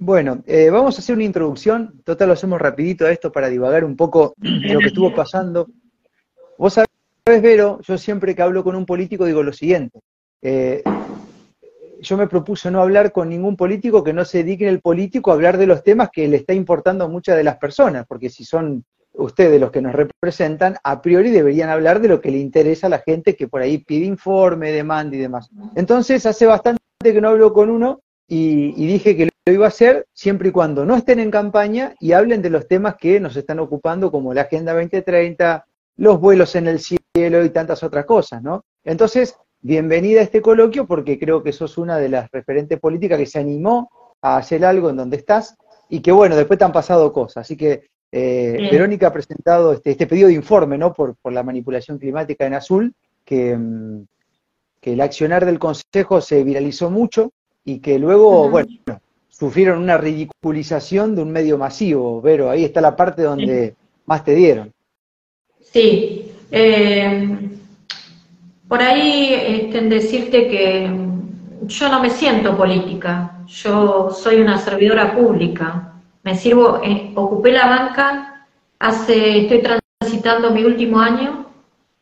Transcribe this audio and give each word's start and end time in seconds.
Bueno, 0.00 0.44
eh, 0.46 0.70
vamos 0.70 0.96
a 0.96 1.00
hacer 1.00 1.16
una 1.16 1.24
introducción, 1.24 2.00
total 2.04 2.28
lo 2.28 2.34
hacemos 2.34 2.60
rapidito 2.60 3.04
a 3.04 3.10
esto 3.10 3.32
para 3.32 3.48
divagar 3.48 3.84
un 3.84 3.96
poco 3.96 4.32
de 4.36 4.72
lo 4.72 4.78
que 4.78 4.86
estuvo 4.86 5.12
pasando. 5.12 5.68
Vos 6.56 6.74
sabés, 6.74 7.42
Vero, 7.42 7.80
yo 7.82 7.98
siempre 7.98 8.36
que 8.36 8.42
hablo 8.42 8.62
con 8.62 8.76
un 8.76 8.86
político 8.86 9.24
digo 9.24 9.42
lo 9.42 9.52
siguiente, 9.52 9.98
eh, 10.40 10.84
yo 12.00 12.16
me 12.16 12.28
propuse 12.28 12.70
no 12.70 12.80
hablar 12.80 13.10
con 13.10 13.28
ningún 13.28 13.56
político 13.56 14.04
que 14.04 14.12
no 14.12 14.24
se 14.24 14.38
dedique 14.38 14.68
el 14.68 14.80
político 14.80 15.32
a 15.32 15.34
hablar 15.34 15.58
de 15.58 15.66
los 15.66 15.82
temas 15.82 16.10
que 16.12 16.28
le 16.28 16.36
está 16.36 16.54
importando 16.54 17.04
a 17.04 17.08
muchas 17.08 17.36
de 17.36 17.42
las 17.42 17.56
personas, 17.56 18.06
porque 18.06 18.30
si 18.30 18.44
son 18.44 18.84
ustedes 19.14 19.60
los 19.60 19.72
que 19.72 19.82
nos 19.82 19.96
representan, 19.96 20.76
a 20.84 21.02
priori 21.02 21.30
deberían 21.30 21.70
hablar 21.70 22.00
de 22.00 22.06
lo 22.06 22.20
que 22.20 22.30
le 22.30 22.38
interesa 22.38 22.86
a 22.86 22.90
la 22.90 23.00
gente 23.00 23.34
que 23.34 23.48
por 23.48 23.62
ahí 23.62 23.78
pide 23.78 24.06
informe, 24.06 24.70
demanda 24.70 25.16
y 25.16 25.18
demás. 25.18 25.50
Entonces, 25.74 26.24
hace 26.24 26.46
bastante 26.46 26.78
que 27.02 27.20
no 27.20 27.30
hablo 27.30 27.52
con 27.52 27.68
uno 27.68 28.02
y, 28.28 28.86
dije 28.86 29.16
que 29.16 29.24
lo 29.46 29.52
iba 29.52 29.64
a 29.64 29.68
hacer 29.68 30.06
siempre 30.12 30.50
y 30.50 30.52
cuando 30.52 30.84
no 30.84 30.94
estén 30.94 31.18
en 31.18 31.30
campaña 31.30 31.94
y 31.98 32.12
hablen 32.12 32.42
de 32.42 32.50
los 32.50 32.68
temas 32.68 32.96
que 32.96 33.18
nos 33.18 33.34
están 33.36 33.58
ocupando, 33.58 34.12
como 34.12 34.34
la 34.34 34.42
Agenda 34.42 34.74
2030, 34.74 35.64
los 35.96 36.20
vuelos 36.20 36.54
en 36.54 36.68
el 36.68 36.78
cielo 36.78 37.44
y 37.44 37.50
tantas 37.50 37.82
otras 37.82 38.04
cosas, 38.04 38.42
¿no? 38.42 38.64
Entonces, 38.84 39.34
bienvenida 39.60 40.20
a 40.20 40.24
este 40.24 40.42
coloquio 40.42 40.86
porque 40.86 41.18
creo 41.18 41.42
que 41.42 41.52
sos 41.52 41.78
una 41.78 41.96
de 41.96 42.10
las 42.10 42.30
referentes 42.30 42.78
políticas 42.78 43.18
que 43.18 43.26
se 43.26 43.38
animó 43.38 43.90
a 44.20 44.36
hacer 44.36 44.62
algo 44.64 44.90
en 44.90 44.96
donde 44.96 45.16
estás 45.16 45.56
y 45.88 46.00
que, 46.00 46.12
bueno, 46.12 46.36
después 46.36 46.58
te 46.58 46.66
han 46.66 46.72
pasado 46.72 47.10
cosas. 47.14 47.46
Así 47.46 47.56
que 47.56 47.88
eh, 48.12 48.68
Verónica 48.70 49.06
ha 49.06 49.12
presentado 49.12 49.72
este, 49.72 49.92
este, 49.92 50.06
pedido 50.06 50.28
de 50.28 50.34
informe, 50.34 50.76
¿no? 50.76 50.92
Por, 50.92 51.16
por 51.16 51.32
la 51.32 51.42
manipulación 51.42 51.98
climática 51.98 52.46
en 52.46 52.54
azul, 52.54 52.94
que, 53.24 53.56
mm, 53.56 54.06
que 54.80 54.92
el 54.92 55.00
accionar 55.00 55.46
del 55.46 55.58
Consejo 55.58 56.20
se 56.20 56.44
viralizó 56.44 56.90
mucho 56.90 57.32
y 57.68 57.80
que 57.80 57.98
luego, 57.98 58.48
bueno, 58.48 58.66
sufrieron 59.28 59.82
una 59.82 59.98
ridiculización 59.98 61.14
de 61.14 61.20
un 61.20 61.30
medio 61.30 61.58
masivo, 61.58 62.22
Vero, 62.22 62.48
ahí 62.48 62.64
está 62.64 62.80
la 62.80 62.96
parte 62.96 63.22
donde 63.22 63.74
más 64.06 64.24
te 64.24 64.34
dieron. 64.34 64.72
Sí, 65.60 66.32
eh, 66.50 67.50
por 68.66 68.80
ahí 68.80 69.34
este, 69.34 69.78
en 69.78 69.90
decirte 69.90 70.48
que 70.48 70.90
yo 71.64 71.88
no 71.90 72.00
me 72.00 72.08
siento 72.08 72.56
política, 72.56 73.42
yo 73.46 74.10
soy 74.12 74.36
una 74.40 74.56
servidora 74.56 75.14
pública, 75.14 75.92
me 76.22 76.36
sirvo, 76.36 76.80
eh, 76.82 77.12
ocupé 77.14 77.52
la 77.52 77.66
banca, 77.66 78.46
hace, 78.78 79.42
estoy 79.42 79.62
transitando 80.00 80.52
mi 80.52 80.64
último 80.64 81.00
año 81.00 81.44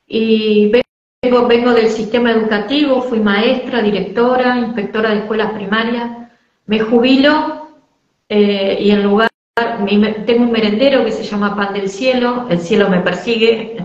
y 0.07 0.71
Vengo, 1.31 1.75
del 1.75 1.89
sistema 1.89 2.31
educativo, 2.31 3.03
fui 3.03 3.19
maestra, 3.19 3.83
directora, 3.83 4.59
inspectora 4.59 5.11
de 5.11 5.19
escuelas 5.19 5.53
primarias. 5.53 6.11
Me 6.67 6.81
jubilo 6.81 7.69
eh, 8.29 8.79
y 8.81 8.91
en 8.93 9.03
lugar, 9.03 9.29
tengo 10.25 10.45
un 10.45 10.53
merendero 10.53 11.05
que 11.05 11.11
se 11.11 11.25
llama 11.25 11.57
Pan 11.57 11.75
del 11.75 11.89
Cielo, 11.89 12.47
el 12.49 12.61
cielo 12.61 12.89
me 12.89 13.01
persigue. 13.01 13.77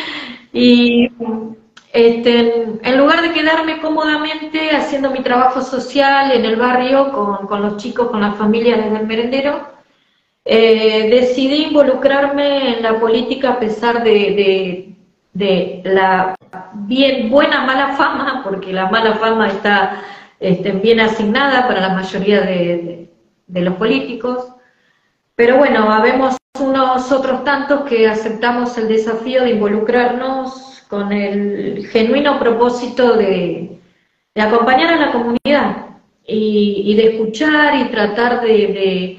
y 0.52 1.08
este, 1.92 2.64
en 2.82 2.98
lugar 2.98 3.22
de 3.22 3.32
quedarme 3.32 3.80
cómodamente 3.80 4.70
haciendo 4.70 5.10
mi 5.10 5.20
trabajo 5.20 5.62
social 5.62 6.32
en 6.32 6.44
el 6.44 6.56
barrio 6.56 7.12
con, 7.12 7.62
los 7.62 7.76
chicos, 7.76 8.08
con 8.08 8.20
las 8.20 8.36
familias 8.36 8.84
desde 8.84 8.98
el 8.98 9.06
merendero, 9.06 9.68
eh, 10.44 11.08
decidí 11.10 11.66
involucrarme 11.66 12.76
en 12.76 12.82
la 12.82 12.98
política 12.98 13.50
a 13.50 13.60
pesar 13.60 14.02
de 14.02 14.94
de 15.38 15.82
la 15.84 16.34
bien 16.74 17.30
buena 17.30 17.64
mala 17.64 17.96
fama, 17.96 18.42
porque 18.44 18.72
la 18.72 18.90
mala 18.90 19.14
fama 19.14 19.48
está 19.48 20.02
este, 20.40 20.72
bien 20.72 21.00
asignada 21.00 21.66
para 21.66 21.80
la 21.80 21.94
mayoría 21.94 22.40
de, 22.40 23.10
los 23.48 23.74
políticos, 23.74 24.48
pero 25.34 25.56
bueno, 25.56 25.90
habemos 25.90 26.36
unos 26.60 27.10
otros 27.10 27.44
tantos 27.44 27.82
que 27.82 28.06
aceptamos 28.06 28.76
el 28.76 28.88
desafío 28.88 29.44
de 29.44 29.50
involucrarnos 29.50 30.84
con 30.88 31.12
el 31.12 31.86
genuino 31.88 32.38
propósito 32.38 33.16
de, 33.16 33.80
acompañar 34.36 34.92
a 34.92 35.06
la 35.06 35.12
comunidad 35.12 35.86
y, 36.24 36.94
de 36.94 37.14
escuchar 37.14 37.74
y 37.76 37.84
tratar 37.90 38.40
de 38.42 39.18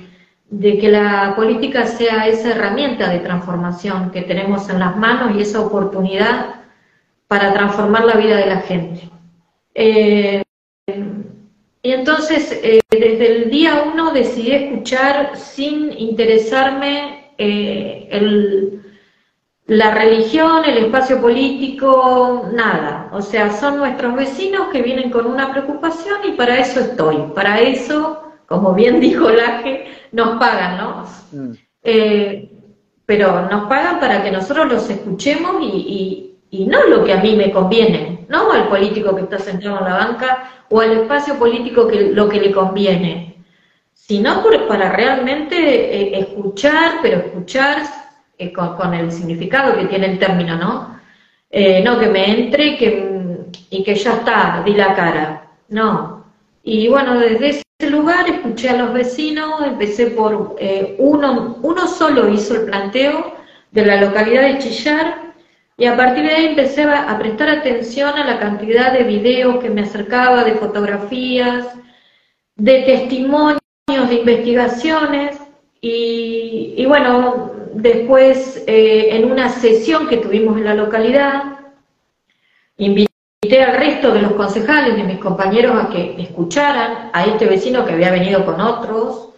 de 0.49 0.79
que 0.79 0.89
la 0.89 1.35
política 1.35 1.85
sea 1.85 2.27
esa 2.27 2.49
herramienta 2.49 3.09
de 3.09 3.19
transformación 3.19 4.11
que 4.11 4.23
tenemos 4.23 4.67
en 4.69 4.79
las 4.79 4.97
manos 4.97 5.35
y 5.35 5.41
esa 5.41 5.61
oportunidad 5.61 6.58
para 7.29 7.53
transformar 7.53 8.03
la 8.03 8.15
vida 8.15 8.35
de 8.35 8.45
la 8.45 8.59
gente. 8.59 9.09
Eh, 9.73 10.43
y 11.81 11.91
entonces, 11.93 12.51
eh, 12.61 12.81
desde 12.89 13.43
el 13.43 13.49
día 13.49 13.85
uno 13.93 14.11
decidí 14.11 14.51
escuchar 14.51 15.37
sin 15.37 15.97
interesarme 15.97 17.31
eh, 17.37 18.81
la 19.67 19.93
religión, 19.93 20.65
el 20.65 20.79
espacio 20.79 21.21
político, 21.21 22.49
nada. 22.51 23.09
O 23.13 23.21
sea, 23.21 23.49
son 23.53 23.77
nuestros 23.77 24.13
vecinos 24.15 24.67
que 24.73 24.81
vienen 24.81 25.09
con 25.09 25.25
una 25.25 25.53
preocupación 25.53 26.17
y 26.27 26.31
para 26.31 26.59
eso 26.59 26.81
estoy, 26.81 27.31
para 27.33 27.61
eso 27.61 28.25
como 28.49 28.73
bien 28.73 28.99
dijo 29.07 29.29
Laje, 29.29 29.85
nos 30.11 30.37
pagan, 30.39 30.77
¿no? 30.77 31.05
Mm. 31.31 31.53
Eh, 31.83 32.51
pero 33.05 33.47
nos 33.49 33.69
pagan 33.69 33.99
para 33.99 34.21
que 34.21 34.31
nosotros 34.31 34.67
los 34.67 34.89
escuchemos 34.89 35.61
y, 35.61 36.28
no 36.51 36.85
lo 36.87 37.03
que 37.03 37.13
a 37.13 37.21
mí 37.21 37.35
me 37.35 37.51
conviene, 37.51 38.25
no 38.27 38.51
al 38.51 38.67
político 38.67 39.15
que 39.15 39.23
está 39.23 39.39
sentado 39.39 39.79
en 39.79 39.85
la 39.85 39.97
banca 39.97 40.49
o 40.69 40.81
al 40.81 40.91
espacio 40.91 41.35
político 41.35 41.87
que 41.87 42.11
lo 42.11 42.27
que 42.27 42.39
le 42.39 42.51
conviene, 42.51 43.43
sino 43.93 44.43
para 44.67 44.91
realmente 44.91 45.55
eh, 45.55 46.19
escuchar, 46.19 46.99
pero 47.01 47.17
escuchar 47.17 47.83
eh, 48.37 48.51
con, 48.51 48.93
el 48.93 49.11
significado 49.11 49.77
que 49.77 49.85
tiene 49.85 50.07
el 50.07 50.19
término, 50.19 50.57
¿no? 50.57 50.99
no 51.83 51.99
que 51.99 52.07
me 52.07 52.29
entre 52.29 52.77
que, 52.77 53.47
y 53.69 53.83
que 53.83 53.95
ya 53.95 54.13
está, 54.13 54.61
di 54.65 54.73
la 54.73 54.93
cara, 54.95 55.49
no. 55.69 56.19
Y 56.63 56.87
bueno, 56.87 57.19
desde 57.19 57.49
ese 57.49 57.89
lugar, 57.89 58.29
escuché 58.29 58.69
a 58.69 58.77
los 58.77 58.93
vecinos, 58.93 59.61
empecé 59.65 60.07
por 60.07 60.55
eh, 60.59 60.95
uno, 60.99 61.57
uno 61.61 61.87
solo 61.87 62.29
hizo 62.29 62.55
el 62.55 62.65
planteo 62.65 63.35
de 63.71 63.85
la 63.85 64.01
localidad 64.01 64.43
de 64.43 64.59
Chillar 64.59 65.28
y 65.79 65.85
a 65.85 65.95
partir 65.95 66.25
de 66.25 66.35
ahí 66.35 66.45
empecé 66.47 66.83
a, 66.83 67.17
prestar 67.17 67.49
atención 67.49 68.09
a 68.15 68.25
la 68.25 68.37
cantidad 68.37 68.91
de 68.91 69.03
videos 69.03 69.59
que 69.63 69.69
me 69.69 69.81
acercaba, 69.81 70.43
de 70.43 70.55
fotografías, 70.55 71.67
de 72.55 72.81
testimonios, 72.81 73.59
de 73.87 74.15
investigaciones 74.15 75.39
y, 75.81 76.85
bueno, 76.85 77.51
después 77.73 78.61
eh, 78.67 79.15
en 79.15 79.31
una 79.31 79.49
sesión 79.49 80.09
que 80.09 80.17
tuvimos 80.17 80.57
en 80.57 80.65
la 80.65 80.73
localidad, 80.73 81.43
invité 82.77 83.09
Invité 83.41 83.63
al 83.63 83.77
resto 83.77 84.11
de 84.11 84.21
los 84.21 84.33
concejales, 84.33 84.97
de 84.97 85.03
mis 85.03 85.17
compañeros, 85.17 85.81
a 85.81 85.87
que 85.89 86.21
escucharan 86.21 87.09
a 87.13 87.25
este 87.25 87.45
vecino 87.45 87.85
que 87.85 87.93
había 87.93 88.11
venido 88.11 88.45
con 88.45 88.59
otros. 88.59 89.29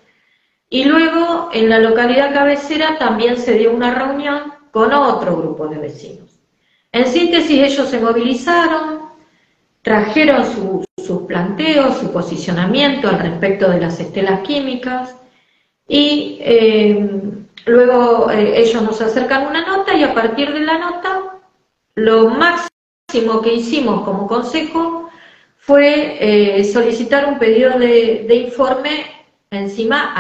Y 0.72 0.86
luego, 0.86 1.52
en 1.54 1.70
la 1.70 1.78
localidad 1.78 2.34
cabecera, 2.34 2.98
también 2.98 3.38
se 3.38 3.54
dio 3.60 3.72
una 3.72 3.94
reunión 3.94 4.61
con 4.72 4.94
otro 4.94 5.38
grupo 5.38 5.68
de 5.68 5.78
vecinos. 5.78 6.40
En 6.92 7.08
síntesis, 7.08 7.64
ellos 7.64 7.88
se 7.90 8.00
movilizaron, 8.00 9.02
trajeron 9.82 10.46
sus 10.98 11.22
planteos, 11.24 11.98
su 11.98 12.12
posicionamiento 12.12 13.08
al 13.10 13.20
respecto 13.20 13.70
de 13.70 13.80
las 13.80 14.00
estelas 14.00 14.42
químicas 14.42 15.16
y 15.88 16.38
eh, 16.42 17.10
luego 17.66 18.30
eh, 18.32 18.62
ellos 18.62 18.82
nos 18.82 19.02
acercan 19.02 19.48
una 19.48 19.66
nota 19.66 19.94
y 19.94 20.04
a 20.04 20.14
partir 20.14 20.54
de 20.54 20.62
la 20.62 20.78
nota 20.78 21.40
lo 21.96 22.30
máximo 22.30 23.42
que 23.42 23.54
hicimos 23.54 24.04
como 24.04 24.28
consejo 24.28 25.10
fue 25.58 26.18
eh, 26.60 26.64
solicitar 26.64 27.26
un 27.28 27.38
pedido 27.38 27.78
de, 27.78 28.36
informe 28.36 29.06
encima 29.52 30.14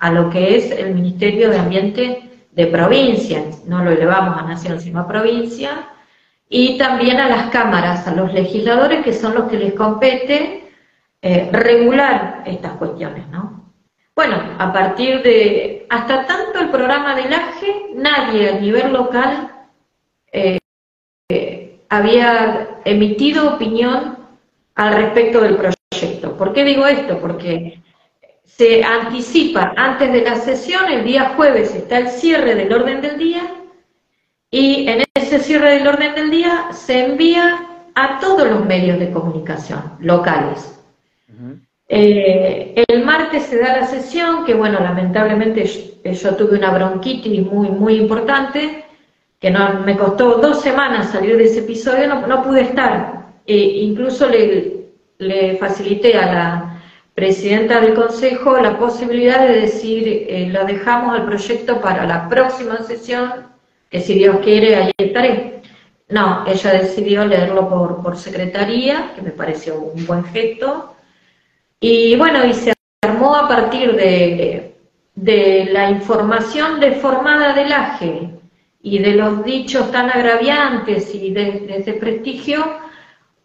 a, 0.00 0.10
lo 0.10 0.30
que 0.30 0.56
es 0.56 0.70
el 0.70 0.94
Ministerio 0.94 1.50
de 1.50 1.58
Ambiente 1.58 2.29
de 2.50 2.66
provincia, 2.66 3.44
no 3.66 3.84
lo 3.84 3.90
elevamos 3.90 4.36
a 4.38 4.42
nación, 4.42 4.80
sino 4.80 5.00
a 5.00 5.08
provincia, 5.08 5.88
y 6.48 6.76
también 6.78 7.20
a 7.20 7.28
las 7.28 7.50
cámaras, 7.50 8.06
a 8.08 8.14
los 8.14 8.32
legisladores, 8.32 9.04
que 9.04 9.12
son 9.12 9.34
los 9.34 9.44
que 9.48 9.58
les 9.58 9.74
compete 9.74 10.72
eh, 11.22 11.48
regular 11.52 12.42
estas 12.46 12.72
cuestiones, 12.72 13.28
¿no? 13.28 13.72
Bueno, 14.16 14.36
a 14.58 14.72
partir 14.72 15.22
de, 15.22 15.86
hasta 15.88 16.26
tanto 16.26 16.58
el 16.58 16.70
programa 16.70 17.14
del 17.14 17.32
AGE, 17.32 17.92
nadie 17.94 18.50
a 18.50 18.60
nivel 18.60 18.92
local 18.92 19.50
eh, 20.32 20.58
había 21.88 22.80
emitido 22.84 23.54
opinión 23.54 24.18
al 24.74 24.94
respecto 24.94 25.40
del 25.40 25.56
proyecto. 25.56 26.36
¿Por 26.36 26.52
qué 26.52 26.64
digo 26.64 26.86
esto? 26.86 27.20
Porque 27.20 27.79
se 28.56 28.84
anticipa 28.84 29.72
antes 29.76 30.12
de 30.12 30.22
la 30.22 30.36
sesión, 30.36 30.90
el 30.90 31.04
día 31.04 31.32
jueves 31.36 31.74
está 31.74 31.98
el 31.98 32.08
cierre 32.08 32.54
del 32.54 32.72
orden 32.72 33.00
del 33.00 33.18
día 33.18 33.42
y 34.50 34.88
en 34.88 35.04
ese 35.14 35.38
cierre 35.38 35.78
del 35.78 35.86
orden 35.86 36.14
del 36.14 36.30
día 36.30 36.68
se 36.72 37.06
envía 37.06 37.66
a 37.94 38.18
todos 38.18 38.48
los 38.48 38.64
medios 38.66 38.98
de 38.98 39.10
comunicación 39.10 39.96
locales. 40.00 40.76
Eh, 41.88 42.84
el 42.86 43.04
martes 43.04 43.44
se 43.44 43.58
da 43.58 43.78
la 43.78 43.86
sesión, 43.86 44.44
que 44.44 44.54
bueno, 44.54 44.78
lamentablemente 44.80 45.64
yo, 45.64 46.36
tuve 46.36 46.58
una 46.58 46.70
bronquitis 46.70 47.42
muy, 47.46 47.68
muy 47.68 47.94
importante, 47.94 48.84
que 49.40 49.50
no, 49.50 49.80
me 49.80 49.96
costó 49.96 50.38
dos 50.38 50.60
semanas 50.60 51.10
salir 51.10 51.36
de 51.36 51.44
ese 51.44 51.60
episodio, 51.60 52.14
no, 52.14 52.42
pude 52.42 52.62
estar. 52.62 53.26
E 53.46 53.56
incluso 53.56 54.28
le, 54.28 54.86
le 55.18 55.56
facilité 55.56 56.16
a 56.16 56.32
la 56.32 56.79
presidenta 57.20 57.80
del 57.82 57.92
Consejo 57.92 58.56
la 58.56 58.78
posibilidad 58.78 59.46
de 59.46 59.60
decir, 59.60 60.08
eh, 60.08 60.48
lo 60.50 60.64
dejamos 60.64 61.14
al 61.14 61.26
proyecto 61.26 61.78
para 61.78 62.06
la 62.06 62.30
próxima 62.30 62.78
sesión, 62.78 63.46
que 63.90 64.00
si 64.00 64.14
Dios 64.14 64.38
quiere, 64.42 64.76
ahí 64.76 64.90
estaré. 64.96 65.60
No, 66.08 66.46
ella 66.46 66.72
decidió 66.72 67.26
leerlo 67.26 67.68
por, 67.68 68.02
por 68.02 68.16
secretaría, 68.16 69.12
que 69.14 69.20
me 69.20 69.32
pareció 69.32 69.78
un 69.78 70.06
buen 70.06 70.24
gesto, 70.24 70.96
y 71.78 72.16
bueno, 72.16 72.46
y 72.46 72.54
se 72.54 72.72
armó 73.02 73.36
a 73.36 73.46
partir 73.46 73.94
de, 73.94 74.74
de 75.14 75.68
la 75.70 75.90
información 75.90 76.80
deformada 76.80 77.52
del 77.52 77.70
AGE 77.70 78.30
y 78.82 78.98
de 78.98 79.12
los 79.12 79.44
dichos 79.44 79.90
tan 79.92 80.08
agraviantes 80.08 81.14
y 81.14 81.30
de, 81.32 81.66
ese 81.76 81.92
prestigio, 81.92 82.64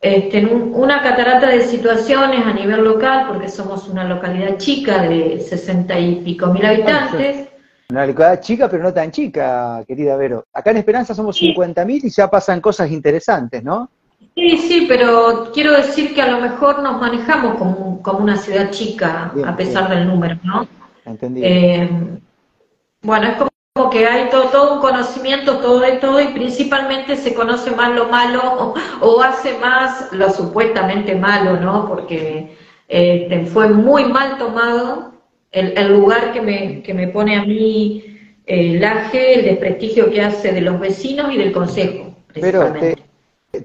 este, 0.05 0.45
una 0.45 1.01
catarata 1.01 1.49
de 1.49 1.61
situaciones 1.61 2.45
a 2.45 2.53
nivel 2.53 2.83
local, 2.83 3.25
porque 3.27 3.49
somos 3.49 3.87
una 3.87 4.03
localidad 4.03 4.57
chica 4.57 5.01
de 5.01 5.39
sesenta 5.39 5.99
y 5.99 6.17
pico 6.17 6.47
mil 6.47 6.63
habitantes. 6.63 7.47
Una 7.89 8.05
localidad 8.05 8.39
chica, 8.39 8.69
pero 8.69 8.83
no 8.83 8.93
tan 8.93 9.09
chica, 9.09 9.83
querida 9.87 10.15
Vero. 10.15 10.45
Acá 10.53 10.69
en 10.69 10.77
Esperanza 10.77 11.15
somos 11.15 11.37
cincuenta 11.37 11.83
mil 11.85 12.05
y 12.05 12.09
ya 12.11 12.29
pasan 12.29 12.61
cosas 12.61 12.91
interesantes, 12.91 13.63
¿no? 13.63 13.89
Sí, 14.35 14.57
sí, 14.57 14.85
pero 14.87 15.51
quiero 15.51 15.71
decir 15.71 16.13
que 16.13 16.21
a 16.21 16.31
lo 16.31 16.39
mejor 16.39 16.83
nos 16.83 17.01
manejamos 17.01 17.55
como, 17.55 18.01
como 18.03 18.19
una 18.19 18.37
ciudad 18.37 18.69
chica, 18.69 19.33
a 19.43 19.55
pesar 19.55 19.89
del 19.89 20.05
número, 20.07 20.37
¿no? 20.43 20.67
Entendido. 21.03 21.47
Eh, 21.49 21.89
bueno, 23.01 23.27
es 23.27 23.37
como 23.37 23.49
que 23.91 24.07
hay 24.07 24.29
todo, 24.29 24.75
un 24.75 24.79
conocimiento, 24.79 25.57
todo 25.57 25.81
de 25.81 25.97
todo, 25.97 26.21
y 26.21 26.27
principalmente 26.29 27.17
se 27.17 27.33
conoce 27.33 27.71
más 27.71 27.93
lo 27.93 28.07
malo 28.07 28.73
o, 29.01 29.21
hace 29.21 29.57
más 29.57 30.13
lo 30.13 30.29
supuestamente 30.31 31.13
malo, 31.13 31.59
¿no? 31.59 31.85
Porque 31.85 32.55
este, 32.87 33.45
fue 33.47 33.67
muy 33.67 34.05
mal 34.05 34.37
tomado 34.37 35.11
el, 35.51 35.91
lugar 35.91 36.31
que 36.31 36.41
me, 36.41 36.83
que 36.83 36.93
me 36.93 37.09
pone 37.09 37.35
a 37.35 37.43
mí 37.43 38.01
el 38.45 38.81
AGE, 38.81 39.39
el 39.39 39.45
desprestigio 39.45 40.09
que 40.09 40.21
hace 40.21 40.53
de 40.53 40.61
los 40.61 40.79
vecinos 40.79 41.33
y 41.33 41.37
del 41.37 41.51
consejo. 41.51 42.15
Pero 42.33 42.73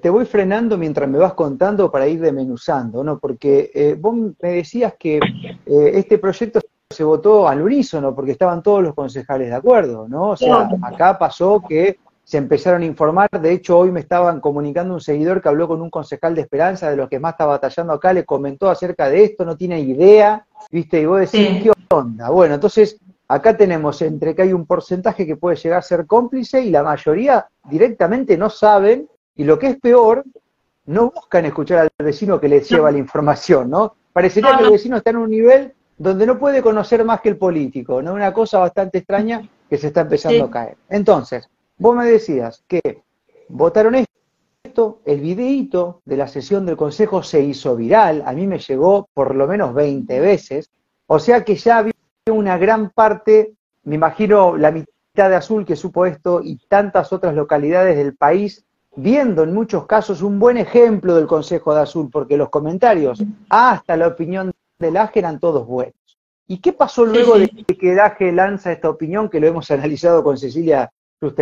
te 0.02 0.10
voy 0.10 0.24
frenando 0.24 0.76
mientras 0.76 1.08
me 1.08 1.18
vas 1.18 1.34
contando 1.34 1.90
para 1.90 2.08
ir 2.08 2.20
desmenuzando, 2.20 3.04
¿no? 3.04 3.20
Porque 3.20 3.70
eh, 3.74 3.96
vos 3.96 4.16
me 4.40 4.52
decías 4.52 4.94
que 4.98 5.18
eh, 5.18 5.90
este 5.94 6.18
proyecto 6.18 6.60
se 6.92 7.04
votó 7.04 7.46
al 7.46 7.62
unísono 7.62 8.12
porque 8.14 8.32
estaban 8.32 8.64
todos 8.64 8.82
los 8.82 8.94
concejales 8.94 9.48
de 9.48 9.54
acuerdo, 9.54 10.08
¿no? 10.08 10.30
O 10.30 10.36
sea, 10.36 10.68
acá 10.82 11.16
pasó 11.16 11.62
que 11.66 12.00
se 12.24 12.36
empezaron 12.36 12.82
a 12.82 12.84
informar, 12.84 13.30
de 13.30 13.52
hecho 13.52 13.78
hoy 13.78 13.92
me 13.92 14.00
estaban 14.00 14.40
comunicando 14.40 14.94
un 14.94 15.00
seguidor 15.00 15.40
que 15.40 15.48
habló 15.48 15.68
con 15.68 15.80
un 15.80 15.88
concejal 15.88 16.34
de 16.34 16.42
Esperanza, 16.42 16.90
de 16.90 16.96
los 16.96 17.08
que 17.08 17.20
más 17.20 17.34
está 17.34 17.46
batallando 17.46 17.92
acá, 17.92 18.12
le 18.12 18.24
comentó 18.24 18.68
acerca 18.68 19.08
de 19.08 19.22
esto, 19.22 19.44
no 19.44 19.56
tiene 19.56 19.80
idea, 19.80 20.44
¿viste? 20.70 21.00
Y 21.00 21.06
vos 21.06 21.20
decís, 21.20 21.62
¿qué 21.62 21.72
onda? 21.90 22.28
Bueno, 22.30 22.54
entonces 22.54 22.98
acá 23.28 23.56
tenemos 23.56 24.02
entre 24.02 24.34
que 24.34 24.42
hay 24.42 24.52
un 24.52 24.66
porcentaje 24.66 25.24
que 25.24 25.36
puede 25.36 25.56
llegar 25.56 25.78
a 25.78 25.82
ser 25.82 26.06
cómplice 26.06 26.60
y 26.60 26.70
la 26.70 26.82
mayoría 26.82 27.46
directamente 27.68 28.36
no 28.36 28.50
saben 28.50 29.08
y 29.36 29.44
lo 29.44 29.60
que 29.60 29.68
es 29.68 29.80
peor, 29.80 30.24
no 30.86 31.12
buscan 31.12 31.46
escuchar 31.46 31.78
al 31.78 31.90
vecino 31.98 32.40
que 32.40 32.48
les 32.48 32.68
lleva 32.68 32.90
la 32.90 32.98
información, 32.98 33.70
¿no? 33.70 33.94
Parecería 34.12 34.56
que 34.56 34.64
el 34.64 34.72
vecino 34.72 34.96
está 34.96 35.10
en 35.10 35.18
un 35.18 35.30
nivel 35.30 35.74
donde 36.00 36.24
no 36.24 36.38
puede 36.38 36.62
conocer 36.62 37.04
más 37.04 37.20
que 37.20 37.28
el 37.28 37.36
político, 37.36 38.00
¿no? 38.00 38.14
Una 38.14 38.32
cosa 38.32 38.58
bastante 38.58 38.98
extraña 38.98 39.46
que 39.68 39.76
se 39.76 39.88
está 39.88 40.00
empezando 40.00 40.44
a 40.44 40.50
caer. 40.50 40.76
Entonces, 40.88 41.46
vos 41.76 41.94
me 41.94 42.06
decías 42.06 42.64
que 42.66 43.02
votaron 43.50 43.96
esto, 44.64 45.00
el 45.04 45.20
videíto 45.20 46.00
de 46.06 46.16
la 46.16 46.26
sesión 46.26 46.64
del 46.64 46.78
Consejo 46.78 47.22
se 47.22 47.42
hizo 47.42 47.76
viral, 47.76 48.22
a 48.24 48.32
mí 48.32 48.46
me 48.46 48.58
llegó 48.58 49.10
por 49.12 49.34
lo 49.34 49.46
menos 49.46 49.74
20 49.74 50.20
veces, 50.20 50.70
o 51.06 51.18
sea 51.18 51.44
que 51.44 51.56
ya 51.56 51.76
había 51.76 51.92
una 52.30 52.56
gran 52.56 52.88
parte, 52.88 53.52
me 53.82 53.96
imagino 53.96 54.56
la 54.56 54.70
mitad 54.70 55.28
de 55.28 55.36
Azul 55.36 55.66
que 55.66 55.76
supo 55.76 56.06
esto 56.06 56.40
y 56.42 56.56
tantas 56.66 57.12
otras 57.12 57.34
localidades 57.34 57.98
del 57.98 58.16
país 58.16 58.64
viendo 58.96 59.42
en 59.42 59.52
muchos 59.52 59.84
casos 59.84 60.22
un 60.22 60.38
buen 60.38 60.56
ejemplo 60.56 61.14
del 61.14 61.26
Consejo 61.26 61.74
de 61.74 61.82
Azul, 61.82 62.08
porque 62.10 62.38
los 62.38 62.48
comentarios 62.48 63.22
hasta 63.50 63.98
la 63.98 64.06
opinión 64.06 64.50
del 64.80 64.96
AGE 64.96 65.20
eran 65.20 65.38
todos 65.38 65.66
buenos. 65.66 65.94
¿Y 66.48 66.58
qué 66.58 66.72
pasó 66.72 67.04
luego 67.04 67.38
de 67.38 67.48
que 67.48 67.92
el 67.92 68.00
AGE 68.00 68.32
lanza 68.32 68.72
esta 68.72 68.90
opinión, 68.90 69.28
que 69.28 69.38
lo 69.38 69.46
hemos 69.46 69.70
analizado 69.70 70.24
con 70.24 70.36
Cecilia 70.36 70.90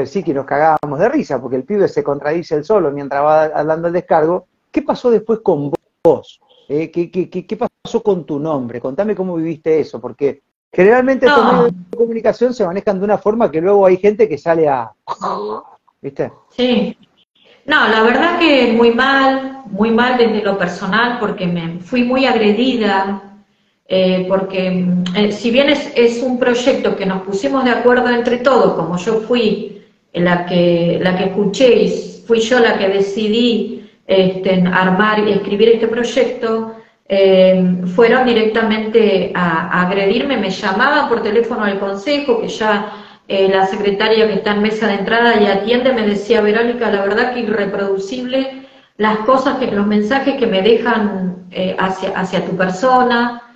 sí 0.07 0.25
y 0.27 0.33
nos 0.33 0.45
cagábamos 0.45 0.99
de 0.99 1.09
risa, 1.09 1.41
porque 1.41 1.57
el 1.57 1.65
pibe 1.65 1.87
se 1.89 2.03
contradice 2.03 2.57
el 2.57 2.65
solo 2.65 2.91
mientras 2.91 3.23
va 3.23 3.45
hablando 3.45 3.89
el 3.89 3.95
descargo? 3.95 4.47
¿Qué 4.71 4.83
pasó 4.83 5.11
después 5.11 5.39
con 5.41 5.73
vos? 6.03 6.41
Eh, 6.69 6.91
¿qué, 6.91 7.11
qué, 7.11 7.57
pasó 7.57 8.03
con 8.03 8.27
tu 8.27 8.39
nombre? 8.39 8.81
Contame 8.81 9.15
cómo 9.15 9.37
viviste 9.37 9.81
eso, 9.81 10.01
porque 10.01 10.43
generalmente 10.71 11.27
estos 11.27 11.53
medios 11.53 11.73
de 11.91 11.97
comunicación 11.97 12.53
se 12.53 12.67
manejan 12.67 12.99
de 12.99 13.05
una 13.05 13.19
forma 13.19 13.51
que 13.51 13.61
luego 13.61 13.87
hay 13.87 13.97
gente 13.97 14.29
que 14.29 14.37
sale 14.37 14.69
a... 14.69 14.91
¿Viste? 16.03 16.33
Sí, 16.51 16.97
no, 17.65 17.87
la 17.89 18.03
verdad 18.03 18.39
que 18.39 18.73
muy 18.73 18.93
mal, 18.93 19.63
muy 19.67 19.91
mal 19.91 20.17
desde 20.19 20.43
lo 20.43 20.59
personal, 20.59 21.19
porque 21.21 21.47
me 21.47 21.81
fui 21.81 22.03
muy 22.03 22.27
agredida, 22.27 23.28
eh, 23.91 24.27
porque 24.29 24.85
eh, 25.17 25.33
si 25.33 25.51
bien 25.51 25.71
es, 25.71 26.23
un 26.23 26.39
proyecto 26.39 26.95
que 26.95 27.07
nos 27.07 27.23
pusimos 27.23 27.65
de 27.65 27.71
acuerdo 27.71 28.11
entre 28.11 28.37
todos, 28.37 28.75
como 28.75 28.99
yo 28.99 29.21
fui 29.23 29.83
la 30.13 30.45
que, 30.45 30.99
la 31.03 31.17
que 31.17 31.25
escuché 31.25 31.85
y 31.85 32.23
fui 32.27 32.41
yo 32.41 32.61
la 32.61 32.77
que 32.77 32.89
decidí 32.89 33.91
este, 34.07 34.63
armar 34.71 35.27
y 35.27 35.33
escribir 35.33 35.71
este 35.71 35.89
proyecto, 35.89 36.75
eh, 37.09 37.79
fueron 37.95 38.27
directamente 38.27 39.33
a, 39.35 39.69
a, 39.69 39.87
agredirme, 39.87 40.37
me 40.37 40.51
llamaban 40.51 41.09
por 41.09 41.23
teléfono 41.23 41.65
al 41.65 41.79
consejo, 41.79 42.43
que 42.43 42.49
ya 42.49 42.93
la 43.27 43.67
secretaria 43.67 44.27
que 44.27 44.35
está 44.35 44.53
en 44.53 44.63
mesa 44.63 44.87
de 44.87 44.95
entrada 44.95 45.39
y 45.39 45.47
atiende 45.47 45.93
me 45.93 46.07
decía, 46.07 46.41
Verónica, 46.41 46.91
la 46.91 47.03
verdad 47.03 47.35
que 47.35 47.41
irreproducible 47.41 48.67
las 48.97 49.19
cosas, 49.19 49.59
que 49.59 49.71
los 49.71 49.87
mensajes 49.87 50.37
que 50.37 50.47
me 50.47 50.63
dejan 50.63 51.47
hacia, 51.79 52.19
hacia 52.19 52.47
tu 52.47 52.57
persona, 52.57 53.48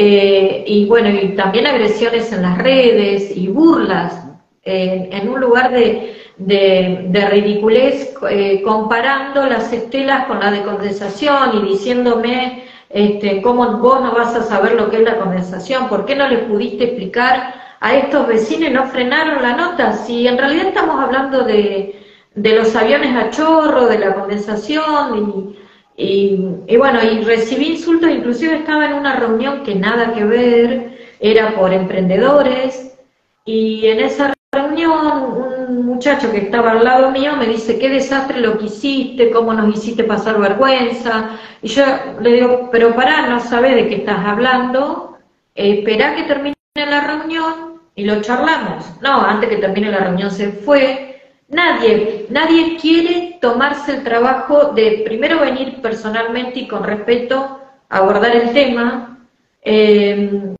eh, 0.00 0.62
y 0.64 0.84
bueno, 0.86 1.08
y 1.08 1.34
también 1.34 1.66
agresiones 1.66 2.32
en 2.32 2.42
las 2.42 2.58
redes 2.58 3.36
y 3.36 3.48
burlas, 3.48 4.24
en 4.62 5.28
un 5.28 5.40
lugar 5.40 5.72
de, 5.72 6.14
de, 6.36 7.28
ridiculez, 7.30 8.14
comparando 8.62 9.46
las 9.46 9.72
estelas 9.72 10.26
con 10.26 10.38
la 10.38 10.52
de 10.52 10.62
condensación 10.62 11.50
y 11.54 11.70
diciéndome 11.70 12.64
este, 12.90 13.42
cómo 13.42 13.78
vos 13.78 14.00
no 14.00 14.12
vas 14.12 14.36
a 14.36 14.44
saber 14.44 14.74
lo 14.74 14.88
que 14.88 14.98
es 14.98 15.02
la 15.02 15.18
condensación, 15.18 15.88
¿por 15.88 16.04
qué 16.06 16.14
no 16.14 16.28
le 16.28 16.38
pudiste 16.38 16.84
explicar 16.84 17.54
a 17.80 17.94
estos 17.94 18.28
vecinos 18.28 18.70
no 18.70 18.86
frenaron 18.86 19.42
la 19.42 19.56
nota, 19.56 19.94
si 19.94 20.28
en 20.28 20.38
realidad 20.38 20.68
estamos 20.68 21.00
hablando 21.00 21.42
de, 21.42 22.00
de 22.36 22.56
los 22.56 22.76
aviones 22.76 23.16
a 23.16 23.30
chorro, 23.30 23.86
de 23.86 23.98
la 23.98 24.14
condensación 24.14 25.56
y, 25.98 26.38
y, 26.68 26.76
bueno, 26.76 27.00
y 27.02 27.22
recibí 27.22 27.72
insultos, 27.72 28.08
inclusive 28.08 28.54
estaba 28.54 28.86
en 28.86 28.92
una 28.94 29.16
reunión 29.16 29.64
que 29.64 29.74
nada 29.74 30.14
que 30.14 30.24
ver, 30.24 30.98
era 31.18 31.56
por 31.56 31.72
emprendedores 31.72 32.96
y 33.44 33.84
en 33.86 34.00
esa 34.00 34.32
reunión 34.52 35.66
un 35.68 35.86
muchacho 35.86 36.30
que 36.30 36.38
estaba 36.38 36.70
al 36.70 36.84
lado 36.84 37.10
mío 37.10 37.34
me 37.36 37.46
dice, 37.46 37.80
qué 37.80 37.88
desastre 37.88 38.40
lo 38.40 38.58
que 38.58 38.66
hiciste, 38.66 39.30
cómo 39.32 39.52
nos 39.52 39.74
hiciste 39.74 40.04
pasar 40.04 40.38
vergüenza. 40.38 41.30
Y 41.62 41.68
yo 41.68 41.82
le 42.20 42.32
digo, 42.32 42.68
pero 42.70 42.94
pará, 42.94 43.26
no 43.26 43.40
sabes 43.40 43.74
de 43.74 43.88
qué 43.88 43.96
estás 43.96 44.24
hablando, 44.24 45.18
esperá 45.56 46.14
que 46.14 46.22
termine 46.22 46.54
la 46.76 47.00
reunión 47.00 47.80
y 47.96 48.04
lo 48.04 48.20
charlamos. 48.20 48.84
No, 49.02 49.20
antes 49.20 49.48
que 49.48 49.56
termine 49.56 49.90
la 49.90 49.98
reunión 49.98 50.30
se 50.30 50.52
fue. 50.52 51.07
Nadie, 51.48 52.26
nadie 52.28 52.76
quiere 52.76 53.38
tomarse 53.40 53.96
el 53.96 54.04
trabajo 54.04 54.72
de 54.72 55.02
primero 55.04 55.40
venir 55.40 55.80
personalmente 55.80 56.60
y 56.60 56.68
con 56.68 56.84
respeto 56.84 57.60
a 57.88 57.96
abordar 57.96 58.36
el 58.36 58.52
tema. 58.52 59.26
Eh, 59.62 60.54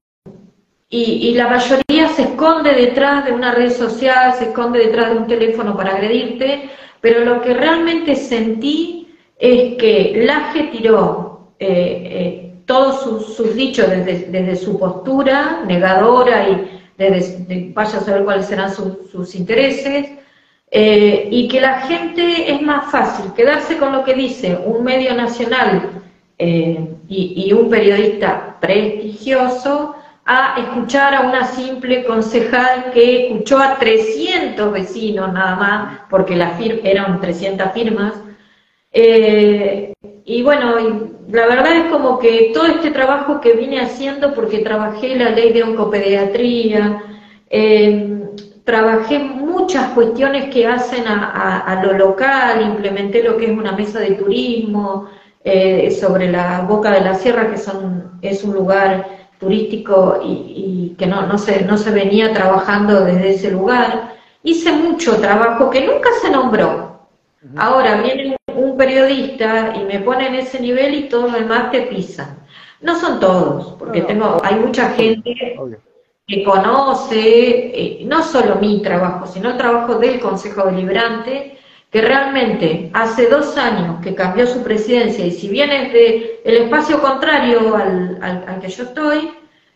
y, 0.90 1.35
la 1.35 1.49
mayoría 1.49 2.09
se 2.09 2.23
esconde 2.23 2.73
detrás 2.73 3.26
de 3.26 3.33
una 3.33 3.52
red 3.52 3.71
social, 3.71 4.33
se 4.33 4.45
esconde 4.47 4.78
detrás 4.78 5.11
de 5.11 5.18
un 5.18 5.26
teléfono 5.26 5.76
para 5.76 5.90
agredirte, 5.90 6.71
pero 7.02 7.23
lo 7.23 7.42
que 7.42 7.52
realmente 7.52 8.16
sentí 8.16 9.14
es 9.38 9.76
que 9.76 10.23
Laje 10.25 10.71
tiró 10.73 11.52
eh, 11.59 12.09
eh 12.11 12.45
todos 12.64 13.35
sus, 13.35 13.54
dichos 13.54 13.88
desde, 13.88 14.57
su 14.57 14.78
postura 14.78 15.64
negadora 15.66 16.49
y 16.50 16.83
desde, 16.99 17.73
vaya 17.73 17.97
a 17.97 18.02
saber 18.02 18.25
cuáles 18.25 18.47
serán 18.47 18.71
sus 18.75 19.35
intereses, 19.35 20.18
eh, 20.71 21.29
y 21.31 21.49
que 21.49 21.61
la 21.61 21.81
gente 21.81 22.53
es 22.53 22.61
más 22.61 22.91
fácil 22.91 23.33
quedarse 23.33 23.79
con 23.79 23.93
lo 23.93 24.05
que 24.05 24.13
dice 24.13 24.59
un 24.67 24.85
medio 24.85 25.15
nacional 25.15 26.03
eh, 26.37 26.89
y, 27.09 27.53
un 27.55 27.71
periodista 27.71 28.57
prestigioso 28.61 29.95
a 30.27 30.57
escuchar 30.61 31.15
a 31.15 31.23
una 31.23 31.47
simple 31.47 32.05
concejal 32.05 32.91
que 32.93 33.29
escuchó 33.29 33.59
a 33.59 33.79
300 33.79 34.71
vecinos 34.73 35.33
nada 35.33 35.57
más, 35.57 36.01
porque 36.11 36.37
la 36.37 36.59
eran 36.85 37.19
300 37.19 37.73
firmas. 37.73 38.15
Eh, 38.93 39.95
y 40.27 40.43
bueno, 40.43 40.77
la 41.31 41.47
verdad 41.47 41.77
es 41.77 41.85
como 41.91 42.19
que 42.19 42.51
todo 42.53 42.67
este 42.67 42.91
trabajo 42.91 43.41
que 43.41 43.55
vine 43.55 43.81
haciendo, 43.81 44.35
porque 44.35 44.59
trabajé 44.59 45.17
la 45.17 45.31
ley 45.31 45.53
de 45.53 45.63
oncopediatría, 45.63 47.03
trabajé 48.69 49.19
muchas 49.19 49.93
cuestiones 49.93 50.53
que 50.53 50.67
hacen 50.67 51.05
a, 51.09 51.81
lo 51.83 51.95
local, 51.95 52.61
implementé 52.61 53.23
lo 53.23 53.39
que 53.39 53.47
es 53.47 53.59
una 53.59 53.73
mesa 53.73 53.99
de 53.99 54.11
turismo 54.11 55.09
eh, 55.43 55.91
sobre 55.91 56.31
la 56.31 56.61
Boca 56.69 56.91
de 56.91 57.01
la 57.01 57.15
Sierra, 57.15 57.51
que 57.51 57.57
son, 57.57 58.19
es 58.21 58.45
un 58.45 58.53
lugar 58.53 59.09
turístico 59.41 60.21
y, 60.23 60.95
que 60.99 61.07
no, 61.07 61.27
no, 61.27 61.39
se, 61.39 61.65
no 61.65 61.79
se 61.79 61.91
venía 61.91 62.35
trabajando 62.35 63.07
desde 63.07 63.31
ese 63.31 63.51
lugar. 63.51 64.17
Hice 64.43 64.71
mucho 64.73 65.17
trabajo 65.17 65.71
que 65.71 65.87
nunca 65.87 66.11
se 66.21 66.31
nombró. 66.31 67.09
Ahora 67.57 68.03
viene 68.03 68.37
un 68.55 68.77
periodista 68.77 69.73
y 69.77 69.85
me 69.87 70.01
pone 70.01 70.27
en 70.27 70.35
ese 70.35 70.61
nivel 70.61 70.93
y 70.93 71.09
todos 71.09 71.33
los 71.33 71.41
demás 71.41 71.71
te 71.71 71.83
pisan. 71.87 72.39
No 72.83 73.01
son 73.01 73.19
todos, 73.19 73.77
porque 73.79 74.03
tengo, 74.03 74.43
hay 74.45 74.57
mucha 74.57 74.91
gente 74.91 75.57
que 76.28 76.44
conoce 76.44 77.18
eh, 77.18 78.02
no 78.04 78.23
solo 78.23 78.56
mi 78.56 78.82
trabajo, 78.82 79.26
sino 79.26 79.50
el 79.50 79.56
trabajo 79.56 79.94
del 79.94 80.20
Consejo 80.20 80.64
Deliberante, 80.64 81.58
que 81.90 82.02
realmente 82.02 82.90
hace 82.92 83.28
dos 83.28 83.56
años 83.56 84.00
que 84.02 84.14
cambió 84.14 84.47
su 84.47 84.62
presidencia 84.62 85.25
y 85.25 85.30
si 85.30 85.49
bien 85.49 85.70
es 85.70 85.92
de 85.92 86.40
el 86.44 86.56
espacio 86.64 87.00
contrario 87.00 87.75
al, 87.75 88.18
al, 88.20 88.61
que 88.61 88.68
yo 88.68 88.85
estoy, 88.85 89.30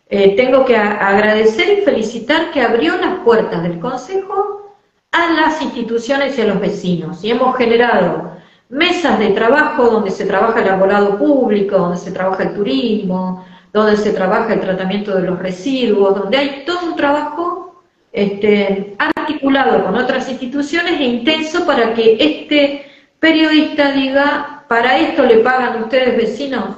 eh, 0.09 0.35
tengo 0.35 0.63
que 0.63 0.77
agradecer 0.77 1.79
y 1.79 1.81
felicitar 1.81 2.51
que 2.51 2.61
abrió 2.61 2.97
las 2.97 3.15
puertas 3.21 3.63
del 3.63 3.79
Consejo 3.79 4.75
a 5.11 5.33
las 5.33 5.59
instituciones 5.59 6.37
y 6.37 6.41
a 6.41 6.45
los 6.45 6.59
vecinos. 6.59 7.23
Y 7.23 7.31
hemos 7.31 7.57
generado 7.57 8.33
mesas 8.69 9.17
de 9.17 9.29
trabajo 9.29 9.89
donde 9.89 10.11
se 10.11 10.25
trabaja 10.25 10.61
el 10.61 10.69
abogado 10.69 11.17
público, 11.17 11.77
donde 11.79 11.97
se 11.97 12.11
trabaja 12.11 12.43
el 12.43 12.53
turismo, 12.53 13.43
donde 13.73 13.97
se 13.97 14.13
trabaja 14.13 14.53
el 14.53 14.61
tratamiento 14.61 15.15
de 15.15 15.27
los 15.27 15.39
residuos, 15.39 16.15
donde 16.15 16.37
hay 16.37 16.63
todo 16.65 16.85
un 16.85 16.95
trabajo 16.95 17.81
este, 18.13 18.95
articulado 18.99 19.83
con 19.83 19.95
otras 19.95 20.29
instituciones 20.29 20.99
e 20.99 21.03
intenso 21.03 21.65
para 21.65 21.95
que 21.95 22.15
este 22.19 22.85
periodista 23.19 23.91
diga, 23.91 24.63
para 24.67 24.99
esto 24.99 25.23
le 25.23 25.37
pagan 25.37 25.83
ustedes 25.83 26.15
vecinos. 26.15 26.75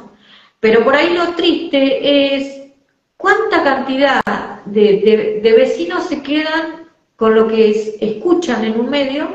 Pero 0.62 0.84
por 0.86 0.96
ahí 0.96 1.14
lo 1.14 1.34
triste 1.34 2.36
es 2.36 2.64
cuánta 3.18 3.64
cantidad 3.64 4.22
de, 4.66 5.54
vecinos 5.58 6.06
se 6.06 6.24
quedan 6.24 6.88
con 7.18 7.36
lo 7.36 7.48
que 7.48 7.98
escuchan 8.00 8.64
en 8.64 8.80
un 8.80 8.90
medio 8.90 9.28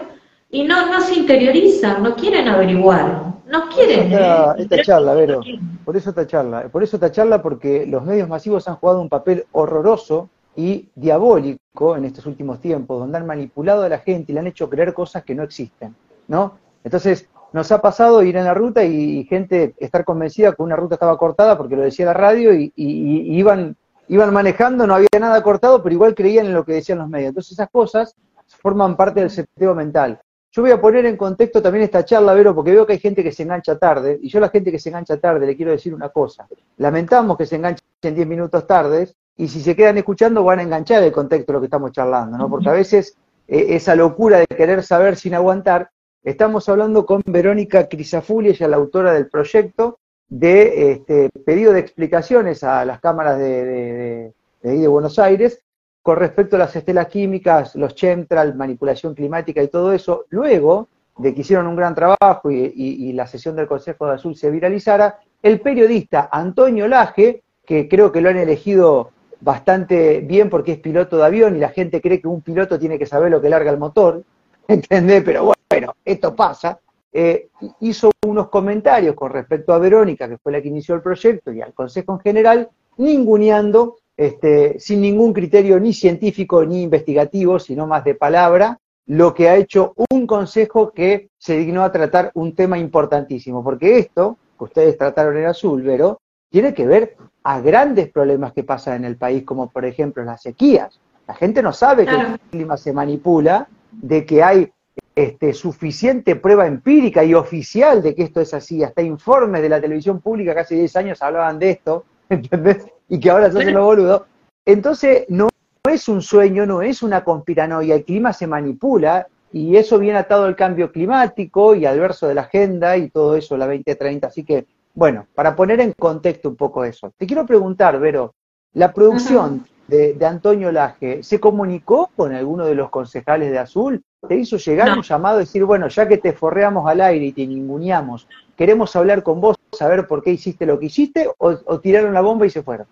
y 0.51 0.65
no, 0.65 0.87
no 0.87 1.01
se 1.03 1.15
interiorizan, 1.15 2.03
no 2.03 2.17
quieren 2.17 2.49
averiguar. 2.49 3.30
No 3.51 3.69
quieren. 3.69 4.13
¿eh? 4.13 4.55
Esta, 4.59 4.83
charla, 4.83 5.15
Vero. 5.15 5.41
Por 5.85 5.97
eso 5.97 6.11
esta 6.11 6.27
charla. 6.27 6.69
Por 6.69 6.83
eso 6.85 6.97
esta 6.97 7.11
charla, 7.11 7.43
porque 7.43 7.85
los 7.85 8.05
medios 8.05 8.29
masivos 8.29 8.69
han 8.69 8.77
jugado 8.77 9.01
un 9.01 9.09
papel 9.09 9.45
horroroso 9.53 10.31
y 10.55 10.89
diabólico 10.95 11.97
en 11.97 12.05
estos 12.05 12.27
últimos 12.27 12.61
tiempos, 12.61 13.01
donde 13.01 13.19
han 13.19 13.27
manipulado 13.27 13.83
a 13.83 13.89
la 13.89 13.99
gente 13.99 14.31
y 14.31 14.35
le 14.35 14.41
han 14.41 14.47
hecho 14.47 14.71
creer 14.71 14.95
cosas 14.95 15.25
que 15.25 15.35
no 15.35 15.43
existen, 15.43 15.95
¿no? 16.29 16.59
Entonces, 16.85 17.29
nos 17.53 17.73
ha 17.73 17.81
pasado 17.81 18.23
ir 18.23 18.37
en 18.37 18.45
la 18.45 18.55
ruta 18.55 18.85
y, 18.85 19.25
gente 19.25 19.75
estar 19.79 20.05
convencida 20.05 20.53
que 20.53 20.63
una 20.63 20.77
ruta 20.77 20.95
estaba 20.95 21.19
cortada 21.19 21.59
porque 21.59 21.77
lo 21.77 21.83
decía 21.83 22.07
la 22.07 22.15
radio 22.15 22.55
y, 22.55 22.73
iban, 22.77 23.77
iban 24.07 24.33
manejando, 24.33 24.87
no 24.87 24.95
había 24.95 25.09
nada 25.19 25.43
cortado, 25.43 25.83
pero 25.83 25.95
igual 25.95 26.15
creían 26.15 26.47
en 26.47 26.55
lo 26.55 26.65
que 26.65 26.75
decían 26.75 26.99
los 26.99 27.09
medios. 27.09 27.31
Entonces, 27.31 27.53
esas 27.53 27.69
cosas 27.71 28.15
forman 28.47 28.97
parte 28.97 29.21
del 29.21 29.31
seteo 29.31 29.75
mental. 29.75 30.21
Yo 30.53 30.63
voy 30.63 30.73
a 30.73 30.81
poner 30.81 31.07
en 31.07 31.17
contexto 31.17 31.63
también 31.63 31.85
esta 31.85 32.05
charla, 32.05 32.35
Vero, 32.35 32.55
porque 32.55 32.73
veo 32.73 32.85
que 32.85 32.95
hay 32.95 32.99
gente 32.99 33.23
que 33.23 33.31
se 33.31 33.45
engancha 33.45 33.79
tarde, 33.79 34.19
y 34.21 34.29
yo 34.29 34.39
a 34.39 34.43
la 34.43 34.49
gente 34.49 34.73
que 34.73 34.81
se 34.81 34.89
engancha 34.89 35.17
tarde 35.17 35.47
le 35.47 35.57
quiero 35.57 35.71
decir 35.71 35.95
una 35.95 36.09
cosa. 36.09 36.49
Lamentamos 36.79 37.37
que 37.37 37.47
se 37.47 37.57
enganchen 37.57 37.85
10 38.03 38.27
minutos 38.27 38.67
tardes, 38.67 39.15
y 39.37 39.47
si 39.47 39.61
se 39.61 39.77
quedan 39.77 39.99
escuchando 39.99 40.43
van 40.43 40.59
a 40.59 40.63
enganchar 40.63 41.05
el 41.05 41.13
contexto 41.13 41.53
de 41.53 41.55
lo 41.55 41.61
que 41.61 41.67
estamos 41.67 41.93
charlando, 41.93 42.37
¿no? 42.37 42.51
Porque 42.51 42.69
a 42.69 42.73
veces 42.73 43.17
eh, 43.47 43.67
esa 43.71 43.95
locura 43.95 44.39
de 44.39 44.47
querer 44.49 44.83
saber 44.83 45.15
sin 45.15 45.35
aguantar, 45.35 45.91
estamos 46.25 46.69
hablando 46.69 47.07
con 47.07 47.23
Verónica 47.25 47.89
Crisafulli, 47.89 48.49
ella 48.49 48.67
es 48.67 48.71
la 48.71 48.77
autora 48.77 49.13
del 49.13 49.29
proyecto 49.29 50.01
de 50.29 50.93
este, 50.93 51.31
pedido 51.45 51.73
de 51.73 51.81
explicaciones 51.81 52.65
a 52.65 52.85
las 52.85 53.01
cámaras 53.01 53.39
de, 53.39 53.65
de, 53.65 54.33
de 54.63 54.89
Buenos 54.89 55.19
Aires 55.21 55.63
con 56.03 56.17
respecto 56.17 56.57
a 56.57 56.61
las 56.61 56.75
estelas 56.75 57.09
químicas, 57.09 57.75
los 57.75 57.95
chemtrails, 57.95 58.57
manipulación 58.57 59.15
climática 59.15 59.63
y 59.63 59.69
todo 59.69 59.93
eso, 59.93 60.25
luego 60.31 60.89
de 61.19 61.35
que 61.35 61.43
hicieron 61.43 61.67
un 61.67 61.77
gran 61.77 61.95
trabajo 61.95 62.51
y, 62.51 63.13
la 63.13 63.27
sesión 63.27 63.55
del 63.55 63.67
Consejo 63.67 64.07
de 64.07 64.15
Azul 64.15 64.35
se 64.35 64.51
viralizara, 64.51 65.19
el 65.43 65.61
periodista 65.61 66.31
Antonio 66.33 66.89
Laje, 66.89 67.43
que 67.67 67.89
creo 67.89 68.11
que 68.11 68.21
lo 68.21 68.31
han 68.31 68.39
elegido 68.39 69.11
bastante 69.41 70.21
bien 70.21 70.49
porque 70.49 70.73
es 70.73 70.79
piloto 70.79 71.19
de 71.19 71.25
avión 71.25 71.57
y 71.57 71.61
la 71.61 71.71
gente 71.71 72.01
cree 72.01 72.21
que 72.21 72.29
un 72.29 72.41
piloto 72.41 72.79
tiene 72.79 72.99
que 72.99 73.07
saber 73.07 73.31
lo 73.31 73.41
que 73.41 73.51
larga 73.51 73.71
el 73.71 73.79
motor, 73.79 74.23
¿entendés? 74.69 75.23
Pero 75.23 75.53
bueno, 75.69 75.95
esto 76.05 76.35
pasa. 76.35 76.79
Eh, 77.13 77.49
hizo 77.81 78.11
unos 78.25 78.49
comentarios 78.49 79.15
con 79.15 79.31
respecto 79.31 79.75
a 79.75 79.79
Verónica, 79.79 80.29
que 80.29 80.39
fue 80.39 80.53
la 80.53 80.63
que 80.63 80.69
inició 80.69 80.95
el 80.95 81.03
proyecto, 81.03 81.53
y 81.53 81.61
al 81.61 81.75
Consejo 81.75 82.15
en 82.15 82.21
general, 82.21 82.71
ninguneando 82.97 83.97
este, 84.21 84.79
sin 84.79 85.01
ningún 85.01 85.33
criterio 85.33 85.81
ni 85.81 85.95
científico 85.95 86.63
ni 86.67 86.83
investigativo, 86.83 87.59
sino 87.59 87.87
más 87.87 88.05
de 88.05 88.15
palabra, 88.15 88.79
lo 89.07 89.33
que 89.33 89.49
ha 89.49 89.57
hecho 89.57 89.95
un 90.11 90.27
consejo 90.27 90.91
que 90.91 91.31
se 91.39 91.57
dignó 91.57 91.83
a 91.83 91.91
tratar 91.91 92.31
un 92.35 92.55
tema 92.55 92.77
importantísimo, 92.79 93.65
porque 93.65 93.97
esto 93.97 94.37
que 94.59 94.65
ustedes 94.65 94.99
trataron 94.99 95.39
en 95.39 95.47
azul, 95.47 95.81
Vero, 95.81 96.21
tiene 96.51 96.75
que 96.75 96.87
ver 96.87 97.17
a 97.45 97.63
grandes 97.63 98.11
problemas 98.11 98.53
que 98.53 98.63
pasan 98.63 98.97
en 98.97 99.05
el 99.07 99.17
país, 99.17 99.43
como 99.43 99.71
por 99.71 99.87
ejemplo 99.87 100.23
las 100.23 100.43
sequías. 100.43 101.01
La 101.27 101.33
gente 101.33 101.63
no 101.63 101.73
sabe 101.73 102.05
que 102.05 102.15
el 102.15 102.39
clima 102.51 102.77
se 102.77 102.93
manipula, 102.93 103.69
de 103.91 104.27
que 104.27 104.43
hay 104.43 104.71
este, 105.15 105.55
suficiente 105.55 106.37
prueba 106.37 106.67
empírica 106.67 107.25
y 107.25 107.33
oficial 107.33 108.03
de 108.03 108.15
que 108.15 108.25
esto 108.25 108.43
es 108.43 108.53
así. 108.53 108.85
Hasta 108.85 109.01
informes 109.01 109.63
de 109.63 109.71
la 109.71 109.81
televisión 109.81 110.21
pública, 110.21 110.55
casi 110.55 110.75
10 110.75 110.97
años 110.97 111.23
hablaban 111.23 111.59
de 111.59 111.71
esto, 111.71 112.05
¿entendés? 112.29 112.85
Y 113.11 113.21
que 113.21 113.29
ahora 113.29 113.51
se 113.51 113.59
hace 113.59 113.73
lo 113.73 113.85
boludo. 113.85 114.27
Entonces, 114.65 115.27
no, 115.29 115.49
es 115.91 116.09
un 116.09 116.23
sueño, 116.23 116.65
no 116.65 116.81
es 116.81 117.03
una 117.03 117.25
conspiranoia, 117.25 117.97
el 117.97 118.05
clima 118.05 118.33
se 118.33 118.47
manipula 118.47 119.27
y 119.53 119.77
eso 119.77 119.99
viene 119.99 120.19
atado 120.19 120.45
al 120.45 120.57
cambio 120.57 120.93
climático 120.93 121.75
y 121.75 121.85
al 121.85 121.99
verso 121.99 122.29
de 122.29 122.35
la 122.35 122.43
agenda 122.43 122.97
y 122.97 123.11
todo 123.11 123.37
eso, 123.37 123.57
la 123.57 123.67
2030. 123.67 124.29
Así 124.29 124.45
que, 124.45 124.67
bueno, 124.95 125.27
para 125.35 125.57
poner 125.57 125.81
en 125.81 125.93
contexto 125.93 126.49
un 126.49 126.57
poco 126.57 126.85
eso, 126.85 127.13
te 127.19 127.27
quiero 127.27 127.45
preguntar, 127.45 127.99
Vero, 127.99 128.35
la 128.75 128.93
producción 128.93 129.67
de, 129.89 130.17
Antonio 130.25 130.71
Laje, 130.71 131.25
¿se 131.25 131.41
comunicó 131.41 132.11
con 132.15 132.33
alguno 132.33 132.65
de 132.65 132.77
los 132.77 132.91
concejales 132.91 133.51
de 133.51 133.59
Azul? 133.59 134.05
¿Te 134.29 134.37
hizo 134.37 134.57
llegar 134.57 134.97
un 134.97 135.03
llamado 135.03 135.37
a 135.37 135.41
decir, 135.41 135.65
bueno, 135.65 135.89
ya 135.89 136.07
que 136.07 136.19
te 136.19 136.33
forreamos 136.33 136.87
al 136.87 137.01
aire 137.01 137.27
y 137.27 137.33
te 137.33 137.47
ninguneamos, 137.47 138.29
queremos 138.55 138.95
hablar 138.95 139.25
con 139.25 139.41
vos, 139.41 139.57
saber 139.73 140.07
por 140.07 140.23
qué 140.23 140.31
hiciste 140.31 140.67
lo 140.67 140.79
que 140.79 140.87
hiciste, 140.87 141.29
o 141.39 141.81
tiraron 141.81 142.15
la 142.15 142.21
bomba 142.21 142.47
y 142.47 142.51
se 142.51 142.63
fueron? 142.63 142.87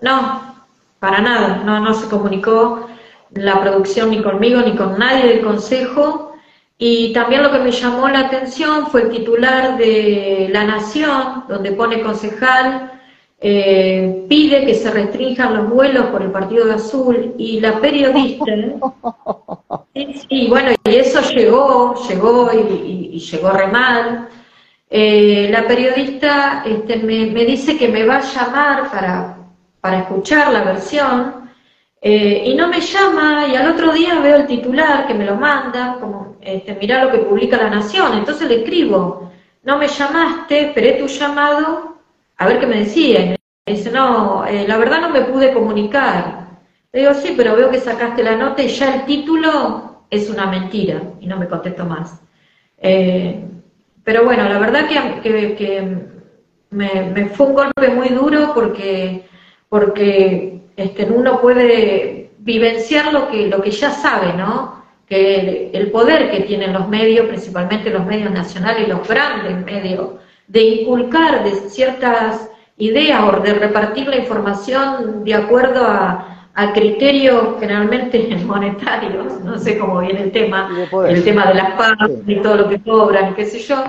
No, 0.00 0.56
para 0.98 1.20
nada, 1.20 1.62
no, 1.64 1.80
no 1.80 1.94
se 1.94 2.08
comunicó 2.08 2.88
la 3.32 3.60
producción 3.60 4.10
ni 4.10 4.22
conmigo 4.22 4.60
ni 4.62 4.76
con 4.76 4.98
nadie 4.98 5.26
del 5.26 5.40
consejo. 5.42 6.34
Y 6.78 7.12
también 7.14 7.42
lo 7.42 7.50
que 7.50 7.58
me 7.58 7.70
llamó 7.70 8.08
la 8.08 8.20
atención 8.20 8.88
fue 8.88 9.02
el 9.02 9.10
titular 9.10 9.78
de 9.78 10.48
La 10.52 10.64
Nación, 10.64 11.44
donde 11.48 11.72
pone 11.72 12.02
concejal, 12.02 12.92
eh, 13.40 14.24
pide 14.28 14.64
que 14.64 14.74
se 14.74 14.90
restrinjan 14.90 15.56
los 15.56 15.70
vuelos 15.70 16.06
por 16.06 16.22
el 16.22 16.30
Partido 16.30 16.66
de 16.66 16.74
Azul 16.74 17.34
y 17.38 17.60
la 17.60 17.80
periodista, 17.80 18.44
y, 19.94 20.48
bueno, 20.48 20.70
y 20.84 20.94
eso 20.94 21.20
llegó, 21.34 21.94
llegó 22.08 22.50
y, 22.52 23.18
llegó 23.18 23.50
re 23.50 23.66
mal. 23.68 24.28
Eh, 24.88 25.48
la 25.50 25.66
periodista 25.66 26.62
este, 26.64 26.96
me, 26.98 27.26
me, 27.26 27.44
dice 27.44 27.76
que 27.76 27.88
me 27.88 28.04
va 28.06 28.18
a 28.18 28.20
llamar 28.20 28.90
para, 28.90 29.35
para 29.86 30.00
escuchar 30.00 30.52
la 30.52 30.64
versión, 30.64 31.48
eh, 32.00 32.42
y 32.46 32.54
no 32.56 32.66
me 32.66 32.80
llama, 32.80 33.46
y 33.46 33.54
al 33.54 33.70
otro 33.70 33.92
día 33.92 34.18
veo 34.18 34.34
el 34.38 34.46
titular 34.48 35.06
que 35.06 35.14
me 35.14 35.24
lo 35.24 35.36
manda, 35.36 35.98
como, 36.00 36.38
este, 36.40 36.74
mirá 36.74 37.04
lo 37.04 37.12
que 37.12 37.18
publica 37.18 37.56
La 37.56 37.70
Nación, 37.70 38.18
entonces 38.18 38.48
le 38.48 38.64
escribo, 38.64 39.30
no 39.62 39.78
me 39.78 39.86
llamaste, 39.86 40.70
esperé 40.70 40.94
tu 40.94 41.06
llamado, 41.06 41.98
a 42.36 42.48
ver 42.48 42.58
qué 42.58 42.66
me 42.66 42.80
decía, 42.80 43.20
y 43.20 43.28
me 43.28 43.76
dice, 43.76 43.92
no, 43.92 44.44
eh, 44.44 44.66
la 44.66 44.76
verdad 44.76 45.02
no 45.02 45.10
me 45.10 45.20
pude 45.20 45.52
comunicar. 45.52 46.48
Le 46.92 47.00
digo, 47.02 47.14
sí, 47.14 47.34
pero 47.36 47.54
veo 47.54 47.70
que 47.70 47.78
sacaste 47.78 48.24
la 48.24 48.34
nota 48.34 48.64
y 48.64 48.68
ya 48.68 48.92
el 48.92 49.04
título 49.04 50.06
es 50.10 50.28
una 50.28 50.46
mentira, 50.48 51.00
y 51.20 51.28
no 51.28 51.36
me 51.36 51.46
contesto 51.46 51.84
más. 51.84 52.20
Eh, 52.78 53.40
pero 54.02 54.24
bueno, 54.24 54.48
la 54.48 54.58
verdad 54.58 54.88
que, 54.88 55.54
que 55.54 56.16
me, 56.70 57.26
fue 57.30 57.46
un 57.46 57.54
golpe 57.54 57.88
muy 57.88 58.08
duro 58.08 58.52
porque, 58.54 59.26
porque 59.68 60.60
este, 60.76 61.04
uno 61.04 61.40
puede 61.40 62.30
vivenciar 62.38 63.12
lo 63.12 63.28
que, 63.30 63.48
lo 63.48 63.60
que 63.60 63.70
ya 63.70 63.90
sabe, 63.90 64.32
¿no? 64.34 64.84
Que 65.08 65.70
el, 65.72 65.90
poder 65.90 66.30
que 66.30 66.40
tienen 66.40 66.72
los 66.72 66.88
medios, 66.88 67.26
principalmente 67.26 67.90
los 67.90 68.04
medios 68.04 68.30
nacionales, 68.30 68.88
los 68.88 69.06
grandes 69.06 69.64
medios, 69.64 70.10
de 70.48 70.62
inculcar 70.62 71.44
de 71.44 71.52
ciertas 71.70 72.50
ideas 72.76 73.22
o 73.22 73.40
de 73.40 73.54
repartir 73.54 74.06
la 74.08 74.16
información 74.16 75.24
de 75.24 75.34
acuerdo 75.34 75.84
a, 75.84 76.32
criterios 76.72 77.56
generalmente 77.60 78.34
monetarios, 78.46 79.40
no 79.44 79.58
sé 79.58 79.78
cómo 79.78 80.00
viene 80.00 80.22
el 80.22 80.32
tema, 80.32 80.70
el 81.06 81.22
tema 81.22 81.46
de 81.48 81.54
las 81.54 81.72
pagas 81.72 82.10
y 82.26 82.36
todo 82.36 82.56
lo 82.56 82.68
que 82.70 82.80
cobran, 82.80 83.34
qué 83.34 83.44
sé 83.44 83.58
yo, 83.58 83.84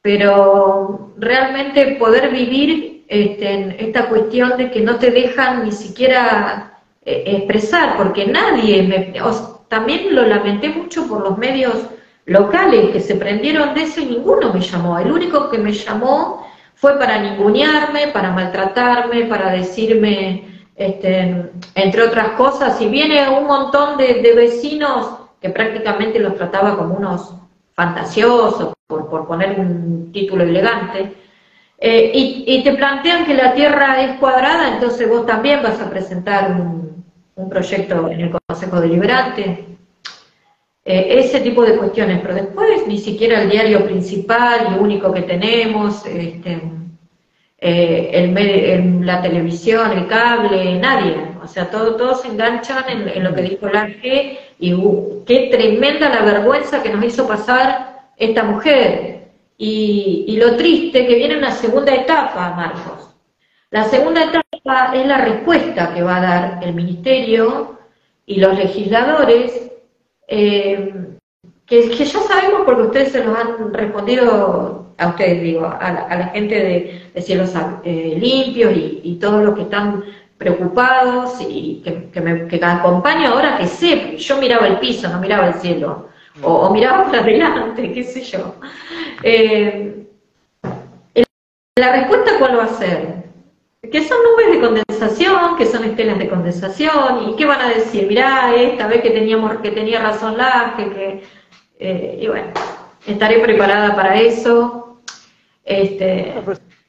pero 0.00 1.12
realmente 1.16 1.96
poder 2.00 2.30
vivir 2.30 2.91
este, 3.12 3.76
esta 3.84 4.08
cuestión 4.08 4.56
de 4.56 4.70
que 4.70 4.80
no 4.80 4.96
te 4.96 5.10
dejan 5.10 5.64
ni 5.64 5.72
siquiera 5.72 6.80
eh, 7.04 7.24
expresar, 7.26 7.96
porque 7.98 8.26
nadie, 8.26 8.82
me, 8.82 9.12
también 9.68 10.14
lo 10.14 10.22
lamenté 10.26 10.70
mucho 10.70 11.06
por 11.06 11.20
los 11.20 11.36
medios 11.36 11.74
locales 12.24 12.90
que 12.90 13.00
se 13.00 13.16
prendieron 13.16 13.74
de 13.74 13.82
eso 13.82 14.00
y 14.00 14.06
ninguno 14.06 14.52
me 14.52 14.60
llamó, 14.60 14.98
el 14.98 15.12
único 15.12 15.50
que 15.50 15.58
me 15.58 15.72
llamó 15.72 16.46
fue 16.74 16.98
para 16.98 17.18
ningunearme, 17.18 18.08
para 18.08 18.30
maltratarme, 18.32 19.26
para 19.26 19.52
decirme, 19.52 20.64
este, 20.74 21.50
entre 21.74 22.02
otras 22.02 22.30
cosas, 22.30 22.80
y 22.80 22.88
viene 22.88 23.28
un 23.28 23.46
montón 23.46 23.98
de, 23.98 24.22
de 24.22 24.32
vecinos 24.34 25.18
que 25.38 25.50
prácticamente 25.50 26.18
los 26.18 26.34
trataba 26.34 26.78
como 26.78 26.94
unos 26.94 27.34
fantasiosos, 27.74 28.72
por, 28.86 29.26
poner 29.26 29.58
un 29.58 30.12
título 30.12 30.44
elegante, 30.44 31.12
eh, 31.84 32.12
y, 32.14 32.62
te 32.62 32.74
plantean 32.74 33.26
que 33.26 33.34
la 33.34 33.54
Tierra 33.54 34.00
es 34.00 34.16
cuadrada, 34.20 34.74
entonces 34.74 35.08
vos 35.08 35.26
también 35.26 35.64
vas 35.64 35.80
a 35.80 35.90
presentar 35.90 36.52
un, 36.52 37.50
proyecto 37.50 38.08
en 38.08 38.20
el 38.20 38.30
Consejo 38.30 38.80
Deliberante. 38.80 39.64
Eh, 40.84 41.18
ese 41.18 41.40
tipo 41.40 41.64
de 41.64 41.76
cuestiones, 41.76 42.20
pero 42.22 42.34
después 42.34 42.86
ni 42.86 42.98
siquiera 42.98 43.42
el 43.42 43.50
diario 43.50 43.84
principal 43.84 44.68
y 44.70 44.78
único 44.80 45.12
que 45.12 45.22
tenemos, 45.22 46.06
este, 46.06 46.62
eh, 47.58 48.10
el, 48.12 49.04
la 49.04 49.20
televisión, 49.20 49.90
el 49.90 50.06
cable, 50.06 50.78
nadie. 50.78 51.16
O 51.42 51.48
sea, 51.48 51.68
todo, 51.68 51.96
todos 51.96 52.22
se 52.22 52.28
enganchan 52.28 52.84
en, 52.88 53.24
lo 53.24 53.34
que 53.34 53.42
dijo 53.42 53.68
la 53.68 53.88
G 53.88 54.38
y 54.60 54.72
uh, 54.72 55.24
qué 55.26 55.48
tremenda 55.50 56.08
la 56.08 56.22
vergüenza 56.22 56.80
que 56.80 56.90
nos 56.90 57.04
hizo 57.04 57.26
pasar 57.26 58.04
esta 58.16 58.44
mujer. 58.44 59.21
Y, 59.64 60.36
lo 60.38 60.56
triste 60.56 61.06
que 61.06 61.14
viene 61.14 61.38
una 61.38 61.52
segunda 61.52 61.94
etapa, 61.94 62.52
Marcos. 62.56 63.14
La 63.70 63.84
segunda 63.84 64.24
etapa 64.24 64.92
es 64.92 65.06
la 65.06 65.18
respuesta 65.18 65.94
que 65.94 66.02
va 66.02 66.16
a 66.16 66.20
dar 66.20 66.60
el 66.64 66.74
Ministerio 66.74 67.78
y 68.26 68.40
los 68.40 68.58
legisladores, 68.58 69.70
eh, 70.26 70.92
que, 71.64 71.88
ya 71.94 72.04
sabemos 72.06 72.62
porque 72.64 72.82
ustedes 72.82 73.12
se 73.12 73.24
los 73.24 73.38
han 73.38 73.72
respondido 73.72 74.94
a 74.98 75.06
ustedes, 75.06 75.40
digo, 75.40 75.64
a 75.64 75.92
la, 75.92 76.26
gente 76.34 76.54
de, 77.14 77.22
Cielos 77.22 77.52
eh, 77.84 78.16
Limpios 78.18 78.72
y, 78.76 79.16
todos 79.20 79.44
los 79.44 79.54
que 79.54 79.62
están 79.62 80.02
preocupados 80.38 81.40
y 81.40 81.82
que, 81.84 82.20
me 82.20 82.48
que 82.48 82.60
ahora 82.64 83.58
que 83.58 83.68
sé, 83.68 84.16
yo 84.16 84.38
miraba 84.38 84.66
el 84.66 84.80
piso, 84.80 85.08
no 85.08 85.20
miraba 85.20 85.46
el 85.46 85.54
cielo 85.54 86.10
o, 86.40 86.70
miraba 86.70 87.06
para 87.06 87.20
adelante, 87.20 87.92
qué 87.92 88.04
sé 88.04 88.22
yo. 88.22 88.54
Eh, 89.22 90.06
la 91.76 91.92
respuesta 91.92 92.32
cuál 92.38 92.58
va 92.58 92.64
a 92.64 92.68
ser? 92.68 93.22
Que 93.82 94.06
son 94.06 94.18
nubes 94.22 94.52
de 94.52 94.60
condensación, 94.60 95.56
que 95.56 95.66
son 95.66 95.84
estelas 95.84 96.18
de 96.18 96.28
condensación, 96.28 97.28
y 97.28 97.36
qué 97.36 97.44
van 97.44 97.60
a 97.60 97.68
decir, 97.68 98.06
mirá, 98.06 98.54
esta 98.54 98.86
vez 98.86 99.02
que 99.02 99.10
teníamos, 99.10 99.56
que 99.56 99.70
tenía 99.70 100.00
razón 100.00 100.36
la 100.38 100.74
que, 100.76 101.22
eh, 101.78 102.18
y 102.20 102.26
bueno, 102.28 102.48
estaré 103.06 103.40
preparada 103.40 103.94
para 103.94 104.20
eso. 104.20 105.00
Este, 105.64 106.34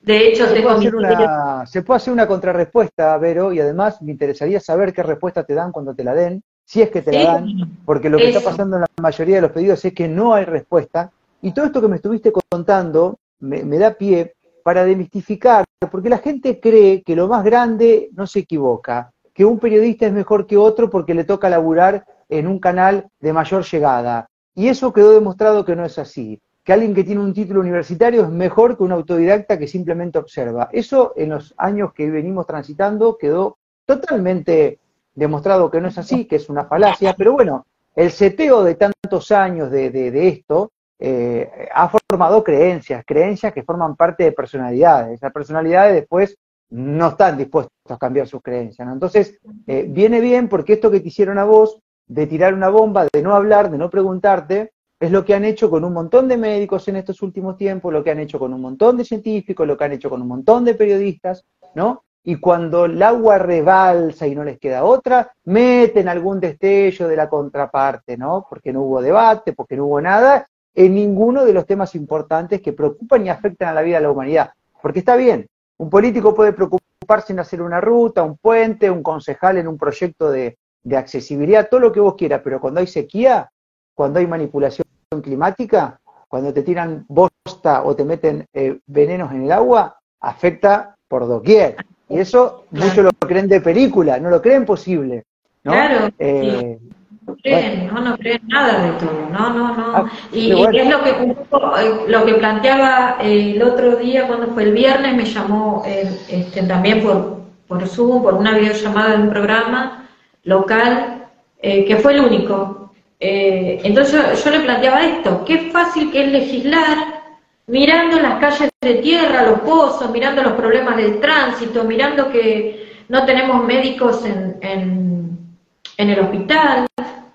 de 0.01 0.27
hecho, 0.27 0.47
se 0.47 0.61
puede, 0.61 0.75
hacer 0.75 0.95
una, 0.95 1.65
se 1.65 1.81
puede 1.81 1.97
hacer 1.97 2.13
una 2.13 2.27
contrarrespuesta, 2.27 3.17
Vero, 3.17 3.53
y 3.53 3.59
además 3.59 4.01
me 4.01 4.11
interesaría 4.11 4.59
saber 4.59 4.93
qué 4.93 5.01
respuesta 5.01 5.45
te 5.45 5.53
dan 5.53 5.71
cuando 5.71 5.95
te 5.95 6.03
la 6.03 6.13
den, 6.13 6.43
si 6.65 6.81
es 6.81 6.89
que 6.89 7.01
te 7.01 7.11
la 7.11 7.33
dan, 7.33 7.77
porque 7.85 8.09
lo 8.09 8.17
que 8.17 8.29
está 8.29 8.41
pasando 8.41 8.77
en 8.77 8.81
la 8.81 8.87
mayoría 9.01 9.35
de 9.35 9.41
los 9.41 9.51
pedidos 9.51 9.83
es 9.83 9.93
que 9.93 10.07
no 10.07 10.33
hay 10.33 10.45
respuesta. 10.45 11.11
Y 11.41 11.51
todo 11.51 11.65
esto 11.65 11.81
que 11.81 11.87
me 11.87 11.97
estuviste 11.97 12.31
contando 12.31 13.19
me, 13.39 13.77
da 13.77 13.93
pie 13.93 14.33
para 14.63 14.85
demistificar, 14.85 15.65
porque 15.91 16.09
la 16.09 16.19
gente 16.19 16.59
cree 16.59 17.03
que 17.03 17.15
lo 17.15 17.27
más 17.27 17.43
grande 17.43 18.09
no 18.13 18.25
se 18.25 18.39
equivoca, 18.39 19.11
que 19.33 19.43
un 19.43 19.59
periodista 19.59 20.05
es 20.05 20.13
mejor 20.13 20.47
que 20.47 20.55
otro 20.55 20.89
porque 20.89 21.13
le 21.13 21.25
toca 21.25 21.49
laburar 21.49 22.05
en 22.29 22.47
un 22.47 22.59
canal 22.59 23.07
de 23.19 23.33
mayor 23.33 23.65
llegada. 23.65 24.27
Y 24.55 24.69
eso 24.69 24.93
quedó 24.93 25.11
demostrado 25.11 25.65
que 25.65 25.75
no 25.75 25.83
es 25.83 25.99
así, 25.99 26.39
que 26.63 26.71
alguien 26.71 26.93
que 26.95 27.03
tiene 27.03 27.21
un 27.21 27.33
título 27.33 27.59
universitario 27.59 28.23
es 28.23 28.29
mejor 28.29 28.77
que 28.77 28.83
un 28.83 28.93
autodidacta 28.93 29.59
que 29.59 29.67
simplemente 29.67 30.17
observa. 30.17 30.69
Eso 30.71 31.13
en 31.17 31.31
los 31.31 31.53
años 31.57 31.91
que 31.93 32.09
venimos 32.09 32.47
transitando 32.47 33.17
quedó 33.17 33.57
totalmente 33.85 34.79
demostrado 35.13 35.69
que 35.69 35.81
no 35.81 35.87
es 35.87 35.97
así, 35.97 36.25
que 36.25 36.37
es 36.37 36.49
una 36.49 36.65
falacia, 36.65 37.13
pero 37.17 37.33
bueno, 37.33 37.65
el 37.95 38.11
seteo 38.11 38.63
de 38.63 38.75
tantos 38.75 39.31
años 39.31 39.69
de, 39.69 40.27
esto 40.27 40.71
eh, 40.99 41.69
ha 41.73 41.89
formado 41.89 42.43
creencias, 42.43 43.03
creencias 43.05 43.53
que 43.53 43.63
forman 43.63 43.95
parte 43.95 44.23
de 44.23 44.31
personalidades. 44.31 45.21
Las 45.21 45.31
personalidades 45.31 45.93
después 45.93 46.35
no 46.69 47.09
están 47.09 47.37
dispuestas 47.37 47.71
a 47.89 47.97
cambiar 47.97 48.27
sus 48.27 48.41
creencias. 48.41 48.87
Entonces, 48.91 49.37
eh, 49.67 49.85
viene 49.87 50.19
bien 50.21 50.49
porque 50.49 50.73
esto 50.73 50.89
que 50.89 51.01
te 51.01 51.09
hicieron 51.09 51.37
a 51.37 51.45
vos, 51.45 51.79
de 52.07 52.27
tirar 52.27 52.53
una 52.53 52.69
bomba, 52.69 53.07
de 53.11 53.21
no 53.21 53.35
hablar, 53.35 53.69
de 53.69 53.77
no 53.77 53.89
preguntarte, 53.89 54.71
es 54.99 55.11
lo 55.11 55.23
que 55.25 55.33
han 55.33 55.45
hecho 55.45 55.69
con 55.69 55.83
un 55.83 55.93
montón 55.93 56.27
de 56.27 56.37
médicos 56.37 56.87
en 56.87 56.95
estos 56.95 57.21
últimos 57.21 57.57
tiempos, 57.57 57.91
lo 57.91 58.03
que 58.03 58.11
han 58.11 58.19
hecho 58.19 58.39
con 58.39 58.53
un 58.53 58.61
montón 58.61 58.97
de 58.97 59.05
científicos, 59.05 59.67
lo 59.67 59.77
que 59.77 59.83
han 59.83 59.91
hecho 59.91 60.09
con 60.09 60.21
un 60.21 60.27
montón 60.27 60.65
de 60.65 60.75
periodistas, 60.75 61.45
¿no? 61.75 62.03
Y 62.23 62.37
cuando 62.37 62.85
el 62.85 63.01
agua 63.03 63.37
rebalsa 63.37 64.25
y 64.25 64.33
no 64.33 64.43
les 64.43 64.57
queda 64.57 64.85
otra, 64.85 65.33
meten 65.43 66.07
algún 66.07 66.39
destello 66.39 67.07
de 67.07 67.17
la 67.17 67.27
contraparte, 67.27 68.17
¿no? 68.17 68.45
Porque 68.49 68.71
no 68.71 68.81
hubo 68.83 69.01
debate, 69.01 69.51
porque 69.51 69.75
no 69.75 69.85
hubo 69.85 69.99
nada, 69.99 70.47
en 70.73 70.95
ninguno 70.95 71.43
de 71.43 71.53
los 71.53 71.65
temas 71.65 71.95
importantes 71.95 72.61
que 72.61 72.73
preocupan 72.73 73.25
y 73.25 73.29
afectan 73.29 73.69
a 73.69 73.73
la 73.73 73.81
vida 73.81 73.97
de 73.97 74.03
la 74.03 74.11
humanidad. 74.11 74.51
Porque 74.81 74.99
está 74.99 75.17
bien, 75.17 75.47
un 75.77 75.89
político 75.89 76.33
puede 76.33 76.53
preocuparse 76.53 77.33
en 77.33 77.39
hacer 77.39 77.61
una 77.61 77.81
ruta, 77.81 78.23
un 78.23 78.37
puente, 78.37 78.89
un 78.89 79.03
concejal 79.03 79.57
en 79.57 79.67
un 79.67 79.77
proyecto 79.77 80.31
de, 80.31 80.57
accesibilidad, 80.95 81.69
todo 81.69 81.79
lo 81.79 81.91
que 81.91 82.01
vos 82.01 82.15
quieras, 82.15 82.41
pero 82.43 82.59
cuando 82.59 82.81
hay 82.81 82.87
sequía, 82.87 83.49
cuando 83.93 84.19
hay 84.19 84.27
manipulación 84.27 84.85
climática, 85.21 85.99
cuando 86.27 86.53
te 86.53 86.61
tiran 86.61 87.05
bosta 87.07 87.83
o 87.83 87.95
te 87.95 88.03
meten 88.03 88.45
eh, 88.53 88.79
venenos 88.85 89.31
en 89.31 89.43
el 89.43 89.51
agua, 89.51 89.97
afecta 90.19 90.97
por 91.07 91.27
doquier. 91.27 91.77
Y 92.09 92.19
eso 92.19 92.65
muchos 92.71 93.03
lo 93.03 93.11
creen 93.11 93.47
de 93.47 93.61
película, 93.61 94.19
no 94.19 94.29
lo 94.29 94.41
creen 94.41 94.65
posible. 94.65 95.23
Claro. 95.63 96.09
Eh, 96.19 96.77
no 97.25 97.35
creen, 97.37 97.87
no, 97.87 98.01
no 98.01 98.17
creen 98.17 98.41
nada 98.47 98.83
de 98.83 98.91
todo, 98.99 99.29
no, 99.31 99.49
no, 99.53 99.75
no. 99.75 99.95
Ah, 99.95 100.11
y, 100.33 100.51
es 100.51 100.89
lo 100.89 101.03
que, 101.03 101.09
eh, 101.11 101.95
lo 102.07 102.25
que 102.25 102.33
planteaba 102.33 103.17
eh, 103.21 103.53
el 103.55 103.63
otro 103.63 103.95
día, 103.95 104.27
cuando 104.27 104.47
fue 104.47 104.63
el 104.63 104.73
viernes, 104.73 105.15
me 105.15 105.25
llamó 105.25 105.83
este, 105.87 106.63
también 106.63 107.01
por, 107.01 107.43
por 107.67 107.87
Zoom, 107.87 108.21
por 108.21 108.33
una 108.33 108.57
videollamada 108.57 109.15
de 109.15 109.23
un 109.23 109.29
programa 109.29 110.09
local, 110.43 111.27
que 111.61 111.97
fue 112.01 112.13
el 112.13 112.25
único. 112.25 112.91
entonces 113.21 114.13
yo, 114.13 114.51
yo, 114.51 114.57
le 114.57 114.65
planteaba 114.65 115.05
esto, 115.05 115.45
qué 115.45 115.71
fácil 115.71 116.11
que 116.11 116.25
es 116.25 116.31
legislar 116.33 117.22
mirando 117.67 118.19
las 118.19 118.39
calles 118.39 118.69
de 118.81 118.95
tierra, 118.95 119.43
los 119.43 119.59
pozos, 119.61 120.11
mirando 120.11 120.43
los 120.43 120.53
problemas 120.53 120.97
del 120.97 121.19
tránsito, 121.19 121.83
mirando 121.83 122.31
que 122.31 123.03
no 123.09 123.25
tenemos 123.25 123.63
médicos 123.63 124.25
en, 124.25 124.57
en, 124.61 126.09
el 126.09 126.19
hospital. 126.19 126.87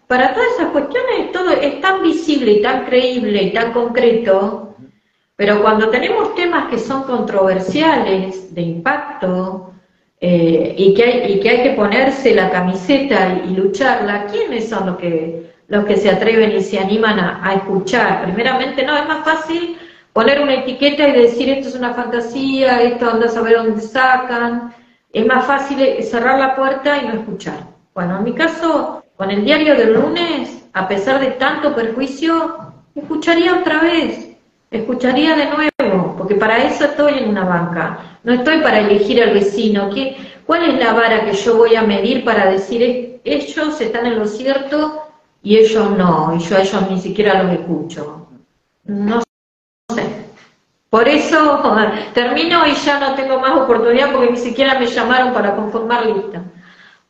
Para 0.07 0.35
todas 0.35 0.49
esas 0.57 0.71
cuestiones 0.71 1.33
todo 1.33 1.51
es 1.51 1.81
tan 1.81 2.03
visible 2.03 2.53
y 2.53 2.63
tan 2.63 2.85
creíble 2.85 3.43
y 3.45 3.53
tan 3.53 3.73
concreto, 3.73 4.75
pero 5.37 5.63
cuando 5.63 5.89
tenemos 5.89 6.35
temas 6.35 6.69
que 6.69 6.79
son 6.79 7.05
controversiales, 7.05 8.55
de 8.55 8.63
impacto, 8.63 9.73
eh, 10.21 10.75
y, 10.77 10.95
que 10.95 11.05
hay, 11.05 11.33
y 11.33 11.41
que 11.41 11.49
hay 11.49 11.63
que 11.63 11.71
ponerse 11.71 12.35
la 12.35 12.51
camiseta 12.51 13.41
y, 13.47 13.55
lucharla, 13.55 14.27
¿quiénes 14.27 14.69
son 14.69 14.87
los 14.87 14.97
que, 14.97 15.53
los 15.69 15.85
que 15.85 15.97
se 15.97 16.11
atreven 16.11 16.53
y 16.53 16.63
se 16.63 16.79
animan 16.79 17.21
a, 17.21 17.41
a 17.49 17.55
escuchar? 17.55 18.25
Primeramente, 18.25 18.85
no, 18.85 18.97
es 18.97 19.07
más 19.07 19.25
fácil 19.25 19.79
poner 20.19 20.41
una 20.41 20.55
etiqueta 20.55 21.07
y 21.07 21.13
decir 21.13 21.49
esto 21.49 21.69
es 21.69 21.77
una 21.77 21.95
fantasía, 21.95 22.83
esto 22.83 23.09
anda 23.09 23.27
a 23.27 23.29
saber 23.29 23.59
dónde 23.59 23.81
sacan. 23.81 24.75
Es 25.13 25.25
más 25.25 25.47
fácil 25.47 25.79
cerrar 26.03 26.41
la 26.41 26.57
puerta 26.57 27.01
y 27.01 27.07
no 27.07 27.13
escuchar. 27.21 27.61
Bueno, 27.95 28.19
en 28.19 28.25
mi 28.25 28.33
caso, 28.33 29.05
con 29.17 29.31
el 29.31 29.45
diario 29.45 29.77
del 29.77 29.95
lunes, 29.95 30.65
a 30.73 30.89
pesar 30.89 31.21
de 31.21 31.29
tanto 31.43 31.73
perjuicio, 31.73 32.73
escucharía 32.97 33.61
otra 33.61 33.81
vez, 33.81 34.31
escucharía 34.73 35.37
de 35.37 35.51
nuevo, 35.51 36.17
porque 36.19 36.35
para 36.35 36.65
eso 36.65 36.87
estoy 36.87 37.19
en 37.19 37.29
una 37.29 37.45
banca, 37.45 38.19
no 38.25 38.33
estoy 38.33 38.59
para 38.59 38.81
elegir 38.81 39.23
al 39.23 39.35
vecino. 39.35 39.89
¿Qué, 39.95 40.17
¿Cuál 40.45 40.69
es 40.69 40.81
la 40.81 40.95
vara 40.95 41.27
que 41.27 41.35
yo 41.35 41.59
voy 41.59 41.77
a 41.77 41.83
medir 41.83 42.25
para 42.25 42.51
decir 42.51 43.21
ellos 43.23 43.81
están 43.81 44.07
en 44.07 44.19
lo 44.19 44.27
cierto 44.27 45.01
y 45.45 45.59
ellos 45.59 45.93
no, 45.93 46.35
y 46.35 46.41
yo 46.41 46.57
a 46.57 46.63
ellos 46.63 46.91
ni 46.91 47.01
siquiera 47.01 47.41
los 47.41 47.53
escucho? 47.53 48.27
No 48.85 49.28
sé. 49.95 50.29
Por 50.91 51.07
eso 51.07 51.63
termino 52.15 52.67
y 52.67 52.75
ya 52.75 52.99
no 52.99 53.15
tengo 53.15 53.39
más 53.41 53.59
oportunidad 53.59 54.11
porque 54.13 54.33
ni 54.33 54.39
siquiera 54.39 54.79
me 54.79 54.87
llamaron 54.87 55.35
para 55.35 55.55
conformar 55.55 56.07
lista. 56.07 56.43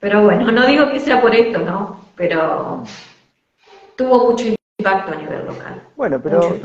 Pero 0.01 0.23
bueno, 0.23 0.51
no 0.51 0.67
digo 0.67 0.91
que 0.91 1.01
sea 1.01 1.21
por 1.21 1.35
esto, 1.35 1.59
¿no? 1.61 2.01
Pero 2.17 2.83
tuvo 3.97 4.31
mucho 4.31 4.47
impacto 4.79 5.13
a 5.13 5.17
nivel 5.17 5.47
local. 5.47 5.83
Bueno, 5.97 6.21
pero 6.23 6.57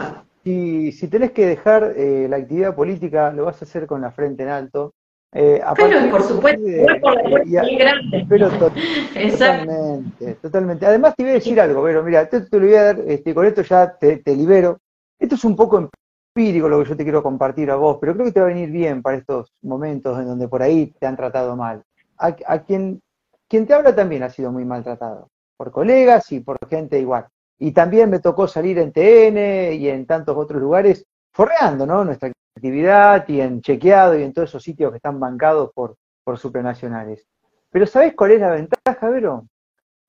si, 0.43 0.91
si 0.91 1.08
tenés 1.08 1.32
que 1.32 1.45
dejar 1.45 1.93
eh, 1.95 2.28
la 2.30 2.38
actividad 2.38 2.76
política, 2.76 3.32
lo 3.32 3.45
vas 3.45 3.62
a 3.62 3.65
hacer 3.65 3.88
con 3.88 4.02
la 4.02 4.12
frente 4.12 4.43
en 4.43 4.49
alto. 4.49 4.93
Eh, 5.36 5.62
pero 5.76 6.12
por 6.12 6.21
supuesto, 6.21 6.62
por 7.02 7.47
la 7.47 7.63
grande. 7.63 8.26
Pero 8.30 8.49
totalmente, 9.30 10.36
totalmente. 10.36 10.86
Además 10.86 11.15
te 11.15 11.23
voy 11.23 11.32
a 11.32 11.36
decir 11.36 11.60
algo, 11.60 11.84
pero 11.84 12.04
mira, 12.04 12.30
te, 12.30 12.41
te, 12.41 12.60
lo 12.60 12.67
voy 12.67 12.76
a 12.76 12.84
dar, 12.84 12.99
este, 13.08 13.34
con 13.34 13.45
esto 13.45 13.63
ya 13.63 13.97
te, 13.97 14.17
te 14.17 14.36
libero. 14.36 14.80
Esto 15.17 15.34
es 15.36 15.43
un 15.43 15.56
poco 15.56 15.89
empírico 16.36 16.67
lo 16.67 16.82
que 16.82 16.89
yo 16.89 16.98
te 16.98 17.04
quiero 17.04 17.22
compartir 17.22 17.69
a 17.69 17.76
vos, 17.76 17.98
pero 18.02 18.13
creo 18.13 18.26
que 18.26 18.32
te 18.32 18.39
va 18.39 18.48
a 18.48 18.50
venir 18.50 18.72
bien 18.72 19.04
para 19.04 19.17
estos 19.17 19.54
momentos 19.62 20.17
en 20.19 20.26
donde 20.26 20.48
por 20.48 20.63
ahí 20.63 20.88
te 21.00 21.06
han 21.06 21.15
tratado 21.15 21.56
mal. 21.56 21.84
A, 22.17 22.60
quien, 22.63 23.02
quien 23.48 23.67
te 23.67 23.74
habla 23.74 23.93
también 23.93 24.24
ha 24.24 24.30
sido 24.30 24.52
muy 24.52 24.65
maltratado, 24.65 25.30
por 25.58 25.72
colegas 25.72 26.32
y 26.32 26.39
por 26.39 26.58
gente 26.67 27.00
igual. 27.00 27.28
Y 27.60 27.72
también 27.72 28.10
me 28.10 28.19
tocó 28.19 28.48
salir 28.48 28.80
en 28.80 28.91
TN 28.91 29.74
y 29.76 29.89
en 29.89 30.08
tantos 30.08 30.36
otros 30.36 30.60
lugares 30.60 31.06
forreando, 31.32 31.86
¿no? 31.86 32.04
Nuestra 32.04 32.32
actividad 32.56 33.28
y 33.28 33.41
en 33.41 33.62
chequeado 33.62 34.17
y 34.17 34.24
en 34.24 34.34
todos 34.34 34.50
esos 34.50 34.63
sitios 34.63 34.91
que 34.91 34.98
están 34.98 35.19
bancados 35.19 35.72
por, 35.74 35.98
por 36.24 36.39
supranacionales. 36.39 37.28
Pero 37.69 37.86
¿sabés 37.86 38.15
cuál 38.15 38.32
es 38.32 38.39
la 38.39 38.52
ventaja, 38.52 39.10
Vero? 39.10 39.46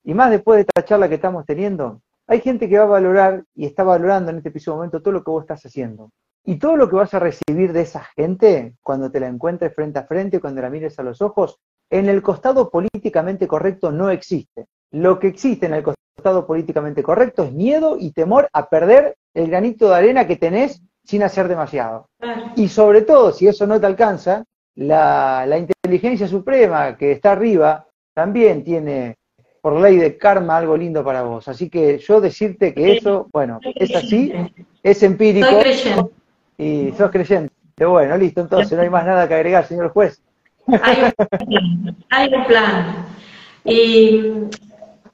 Y 0.03 0.13
más 0.13 0.31
después 0.31 0.57
de 0.57 0.61
esta 0.61 0.85
charla 0.85 1.09
que 1.09 1.15
estamos 1.15 1.45
teniendo, 1.45 2.01
hay 2.27 2.41
gente 2.41 2.67
que 2.67 2.77
va 2.77 2.83
a 2.83 2.87
valorar 2.87 3.43
y 3.55 3.65
está 3.65 3.83
valorando 3.83 4.31
en 4.31 4.37
este 4.37 4.51
preciso 4.51 4.75
momento 4.75 5.01
todo 5.01 5.13
lo 5.13 5.23
que 5.23 5.31
vos 5.31 5.43
estás 5.43 5.65
haciendo. 5.65 6.11
Y 6.43 6.57
todo 6.57 6.77
lo 6.77 6.89
que 6.89 6.95
vas 6.95 7.13
a 7.13 7.19
recibir 7.19 7.73
de 7.73 7.81
esa 7.81 8.03
gente 8.15 8.75
cuando 8.81 9.09
te 9.09 9.19
la 9.19 9.27
encuentres 9.27 9.73
frente 9.73 9.99
a 9.99 10.05
frente, 10.05 10.39
cuando 10.39 10.61
la 10.61 10.69
mires 10.69 10.99
a 10.99 11.03
los 11.03 11.21
ojos, 11.21 11.59
en 11.89 12.07
el 12.07 12.21
costado 12.21 12.69
políticamente 12.69 13.47
correcto 13.47 13.91
no 13.91 14.09
existe. 14.09 14.67
Lo 14.91 15.19
que 15.19 15.27
existe 15.27 15.65
en 15.65 15.73
el 15.73 15.83
costado 15.83 16.45
políticamente 16.45 17.03
correcto 17.03 17.43
es 17.43 17.51
miedo 17.51 17.97
y 17.99 18.11
temor 18.11 18.47
a 18.53 18.69
perder 18.69 19.15
el 19.33 19.49
granito 19.49 19.89
de 19.89 19.95
arena 19.95 20.27
que 20.27 20.35
tenés 20.35 20.81
sin 21.03 21.23
hacer 21.23 21.47
demasiado. 21.47 22.09
Y 22.55 22.67
sobre 22.67 23.01
todo, 23.01 23.31
si 23.31 23.47
eso 23.47 23.67
no 23.67 23.79
te 23.79 23.85
alcanza, 23.85 24.43
la, 24.75 25.45
inteligencia 25.57 26.27
suprema 26.27 26.97
que 26.97 27.11
está 27.11 27.33
arriba 27.33 27.87
también 28.13 28.63
tiene, 28.63 29.17
por 29.65 29.81
ley 29.81 29.97
de 29.97 30.15
karma, 30.15 30.57
algo 30.57 30.77
lindo 30.77 31.03
para 31.03 31.23
vos. 31.23 31.47
Así 31.47 31.71
que 31.71 31.97
yo 31.97 32.21
decirte 32.21 32.71
que 32.71 32.97
eso, 32.97 33.27
bueno, 33.33 33.59
es 33.63 33.95
así, 33.95 34.31
es 34.83 35.01
empírico. 35.01 35.47
Soy 35.47 35.59
creyente. 35.59 36.11
Y 36.59 36.91
sos 36.95 37.09
creyente. 37.09 37.51
Bueno, 37.75 38.15
listo, 38.15 38.41
entonces 38.41 38.73
no 38.73 38.83
hay 38.83 38.91
más 38.91 39.07
nada 39.07 39.27
que 39.27 39.33
agregar, 39.33 39.65
señor 39.65 39.89
juez. 39.89 40.21
Hay 40.83 41.11
un, 41.47 41.97
hay 42.11 42.31
un 42.31 42.45
plan. 42.45 43.07
Y 43.63 44.33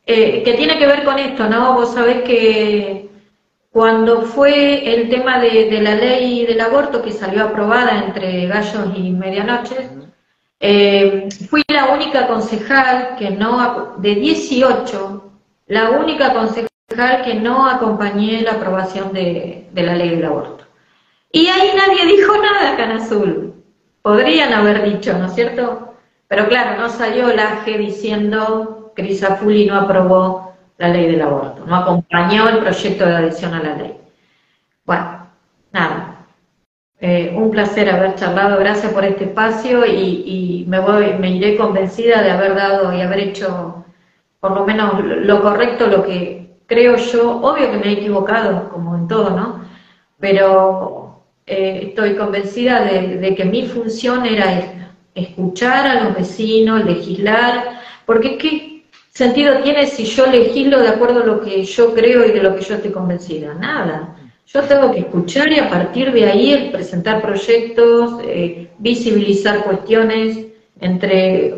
eh, 0.06 0.44
que 0.44 0.54
tiene 0.56 0.78
que 0.78 0.86
ver 0.86 1.06
con 1.06 1.18
esto, 1.18 1.48
¿no? 1.48 1.76
Vos 1.76 1.94
sabés 1.94 2.24
que 2.24 3.10
cuando 3.72 4.24
fue 4.24 4.96
el 4.96 5.10
tema 5.10 5.40
de, 5.40 5.80
la 5.82 5.96
ley 5.96 6.46
del 6.46 6.60
aborto 6.60 7.02
que 7.02 7.14
salió 7.14 7.46
aprobada 7.46 8.04
entre 8.04 8.48
gallos 8.48 8.90
y 8.98 9.12
medianoche, 9.12 9.88
eh, 10.64 11.28
fui 11.50 11.64
la 11.68 11.88
única 11.88 12.28
concejal 12.28 13.16
que 13.18 13.32
no, 13.32 13.96
de 13.98 14.14
18, 14.14 15.32
la 15.68 15.90
única 15.90 16.34
concejal 16.34 16.70
que 17.24 17.34
no 17.34 17.68
acompañé 17.68 18.42
la 18.42 18.54
aprobación 18.54 19.12
de, 19.12 19.68
la 19.74 19.96
ley 19.96 20.10
del 20.10 20.26
aborto. 20.26 20.66
Y 21.32 21.48
ahí 21.48 21.72
nadie 21.76 22.06
dijo 22.16 22.34
nada, 22.38 22.96
Azul. 22.96 23.56
Podrían 24.04 24.54
haber 24.54 24.84
dicho, 24.84 25.18
¿no 25.18 25.26
es 25.26 25.34
cierto? 25.34 25.96
Pero 26.28 26.48
claro, 26.48 26.80
no 26.80 26.90
salió 26.90 27.28
la 27.34 27.66
G 27.66 27.78
diciendo 27.78 28.94
Crisafulli 28.96 29.66
no 29.66 29.78
aprobó 29.78 30.54
la 30.78 30.90
ley 30.90 31.12
del 31.12 31.22
aborto, 31.22 31.66
no 31.66 31.76
acompañó 31.76 32.50
el 32.50 32.60
proyecto 32.60 33.06
de 33.06 33.16
adhesión 33.16 33.54
a 33.54 33.64
la 33.64 33.76
ley. 33.76 33.98
Bueno, 34.86 35.28
nada. 35.72 36.11
Eh, 37.04 37.34
un 37.36 37.50
placer 37.50 37.90
haber 37.90 38.14
charlado, 38.14 38.60
gracias 38.60 38.94
por 38.94 39.04
este 39.04 39.24
espacio 39.24 39.88
y, 39.88 40.66
me 40.68 40.80
voy, 40.80 41.14
me 41.20 41.32
iré 41.32 41.58
convencida 41.58 42.22
de 42.22 42.30
haber 42.30 42.54
dado 42.54 42.94
y 42.96 43.02
haber 43.02 43.20
hecho 43.20 43.84
por 44.40 44.52
lo 44.52 44.66
menos 44.66 45.04
lo 45.04 45.42
correcto, 45.42 45.88
lo 45.88 46.04
que 46.04 46.58
creo 46.68 46.96
yo, 46.98 47.42
obvio 47.42 47.72
que 47.72 47.78
me 47.78 47.88
he 47.88 47.92
equivocado, 47.94 48.70
como 48.70 48.96
en 48.96 49.08
todo, 49.08 49.32
¿no? 49.32 49.66
Pero 50.20 51.24
eh, 51.48 51.88
estoy 51.88 52.16
convencida 52.16 52.82
de, 52.82 53.34
que 53.36 53.46
mi 53.46 53.66
función 53.66 54.26
era 54.28 54.60
esta, 54.60 54.96
escuchar 55.16 55.88
a 55.88 56.04
los 56.04 56.16
vecinos, 56.16 56.86
legislar, 56.86 57.82
porque 58.06 58.38
¿qué, 58.38 58.86
sentido 59.10 59.58
tiene 59.64 59.88
si 59.88 60.06
yo 60.06 60.28
legislo 60.28 60.80
de 60.80 60.90
acuerdo 60.90 61.24
a 61.24 61.26
lo 61.26 61.42
que 61.42 61.64
yo 61.64 61.94
creo 61.94 62.26
y 62.26 62.32
de 62.32 62.44
lo 62.44 62.56
que 62.56 62.62
yo 62.62 62.76
estoy 62.76 62.92
convencida? 62.92 63.56
Nada. 63.56 64.16
Yo 64.46 64.64
tengo 64.64 64.92
que 64.92 65.00
escuchar 65.00 65.52
y 65.52 65.60
a 65.60 65.70
partir 65.70 66.12
de 66.12 66.26
ahí 66.26 66.70
presentar 66.72 67.22
proyectos, 67.22 68.22
eh, 68.24 68.70
visibilizar 68.80 69.64
cuestiones, 69.64 70.48
entre, 70.80 71.56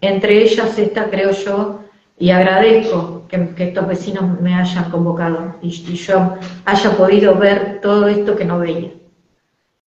entre 0.00 0.42
ellas 0.42 0.78
esta 0.78 1.08
creo 1.08 1.30
yo, 1.30 1.80
y 2.18 2.30
agradezco 2.30 3.22
que, 3.28 3.52
estos 3.56 3.86
vecinos 3.86 4.40
me 4.40 4.54
hayan 4.54 4.90
convocado 4.90 5.56
y 5.60 5.70
yo 5.70 6.34
haya 6.64 6.90
podido 6.96 7.34
ver 7.36 7.80
todo 7.80 8.08
esto 8.08 8.36
que 8.36 8.44
no 8.44 8.58
veía. 8.58 8.90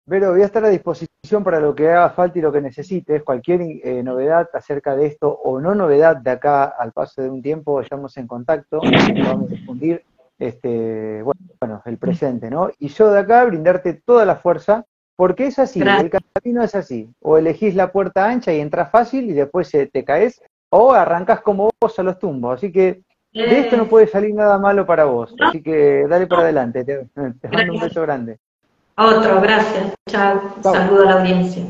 Vero, 0.08 0.32
voy 0.32 0.44
a 0.44 0.46
estar 0.46 0.64
a 0.64 0.70
disposición 0.70 1.44
para 1.44 1.60
lo 1.60 1.74
que 1.74 1.90
haga 1.90 2.12
falta 2.12 2.38
y 2.38 2.42
lo 2.42 2.52
que 2.52 2.62
necesites. 2.62 3.24
Cualquier 3.24 3.62
eh, 3.62 4.04
novedad 4.04 4.48
acerca 4.54 4.96
de 4.96 5.08
esto 5.08 5.30
o 5.32 5.60
no 5.60 5.74
novedad 5.74 6.18
de 6.18 6.30
acá 6.30 6.66
al 6.66 6.92
paso 6.92 7.24
de 7.24 7.30
un 7.30 7.42
tiempo, 7.42 7.82
estamos 7.82 8.16
en 8.18 8.28
contacto, 8.28 8.82
vamos 8.82 9.52
a 9.52 9.56
difundir 9.56 10.04
este, 10.38 11.24
bueno, 11.24 11.82
el 11.86 11.98
presente, 11.98 12.50
¿no? 12.50 12.70
Y 12.80 12.90
yo 12.90 13.12
de 13.12 13.20
acá 13.20 13.46
brindarte 13.46 13.94
toda 13.94 14.26
la 14.26 14.36
fuerza, 14.36 14.86
porque 15.16 15.48
es 15.48 15.60
así, 15.60 15.82
el 15.82 16.10
camino 16.10 16.64
es 16.64 16.76
así. 16.76 17.10
O 17.22 17.38
elegís 17.38 17.76
la 17.76 17.92
puerta 17.92 18.28
ancha 18.28 18.54
y 18.54 18.60
entras 18.60 18.92
fácil 18.92 19.30
y 19.30 19.34
después 19.34 19.72
te 19.72 20.04
caes, 20.04 20.42
o 20.70 20.92
arrancas 20.92 21.42
como 21.42 21.70
vos 21.80 22.00
a 22.00 22.04
los 22.04 22.20
tumbos. 22.20 22.58
Así 22.58 22.72
que 22.72 23.02
de 23.32 23.60
esto 23.60 23.78
no 23.78 23.88
puede 23.88 24.08
salir 24.08 24.34
nada 24.34 24.58
malo 24.58 24.86
para 24.86 25.06
vos. 25.06 25.34
Así 25.40 25.62
que 25.62 26.06
dale 26.08 26.28
para 26.28 26.44
adelante. 26.44 26.84
te 26.84 27.50
mando 27.50 27.74
un 27.74 27.80
beso 27.80 28.02
grande. 28.02 28.38
Otro, 28.98 29.42
gracias. 29.42 29.94
Chao. 30.10 30.42
Saludo 30.62 31.02
a 31.04 31.06
la 31.06 31.20
audiencia. 31.20 31.66